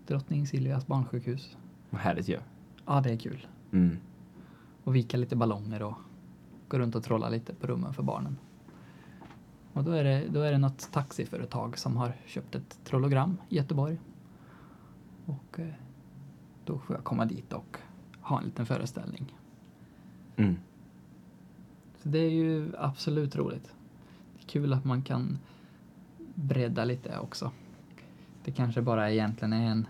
Drottning 0.06 0.46
Silvias 0.46 0.86
barnsjukhus. 0.86 1.56
Vad 1.90 2.00
härligt 2.00 2.28
ju. 2.28 2.38
Ja, 2.86 3.00
det 3.00 3.12
är 3.12 3.16
kul. 3.16 3.46
Mm. 3.72 3.96
Och 4.84 4.96
vika 4.96 5.16
lite 5.16 5.36
ballonger 5.36 5.82
och 5.82 5.98
gå 6.68 6.78
runt 6.78 6.94
och 6.94 7.04
trolla 7.04 7.28
lite 7.28 7.54
på 7.54 7.66
rummen 7.66 7.94
för 7.94 8.02
barnen. 8.02 8.36
Och 9.72 9.84
då 9.84 9.90
är 9.90 10.04
det, 10.04 10.24
då 10.30 10.40
är 10.40 10.52
det 10.52 10.58
något 10.58 10.92
taxiföretag 10.92 11.78
som 11.78 11.96
har 11.96 12.12
köpt 12.26 12.54
ett 12.54 12.78
trollogram 12.84 13.36
i 13.48 13.56
Göteborg. 13.56 13.98
Och 15.30 15.60
eh, 15.60 15.66
då 16.64 16.78
får 16.78 16.96
jag 16.96 17.04
komma 17.04 17.24
dit 17.24 17.52
och 17.52 17.78
ha 18.20 18.38
en 18.38 18.44
liten 18.44 18.66
föreställning. 18.66 19.36
Mm. 20.36 20.56
Så 22.02 22.08
det 22.08 22.18
är 22.18 22.30
ju 22.30 22.72
absolut 22.78 23.36
roligt. 23.36 23.74
Det 24.34 24.44
är 24.44 24.48
kul 24.48 24.72
att 24.72 24.84
man 24.84 25.02
kan 25.02 25.38
bredda 26.34 26.84
lite 26.84 27.18
också. 27.18 27.50
Det 28.44 28.52
kanske 28.52 28.82
bara 28.82 29.12
egentligen 29.12 29.52
är 29.52 29.70
en, 29.70 29.86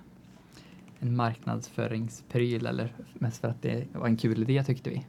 en 0.98 1.16
marknadsföringspryl 1.16 2.66
eller 2.66 2.94
mest 3.14 3.40
för 3.40 3.48
att 3.48 3.62
det 3.62 3.86
var 3.92 4.06
en 4.06 4.16
kul 4.16 4.42
idé 4.42 4.64
tyckte 4.64 4.90
vi. 4.90 5.06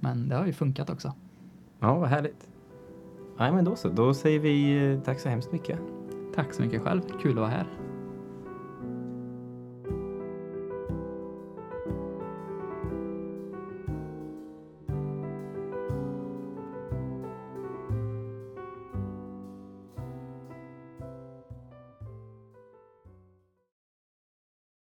Men 0.00 0.28
det 0.28 0.36
har 0.36 0.46
ju 0.46 0.52
funkat 0.52 0.90
också. 0.90 1.12
Ja, 1.80 1.98
vad 1.98 2.08
härligt. 2.08 2.48
Nej, 3.38 3.52
men 3.52 3.64
då 3.64 3.76
så. 3.76 3.88
Då 3.88 4.14
säger 4.14 4.40
vi 4.40 4.86
eh, 4.92 5.00
tack 5.00 5.20
så 5.20 5.28
hemskt 5.28 5.52
mycket. 5.52 5.78
Tack 6.34 6.54
så 6.54 6.62
mycket 6.62 6.82
själv. 6.82 7.00
Kul 7.22 7.30
att 7.30 7.36
vara 7.36 7.50
här. 7.50 7.83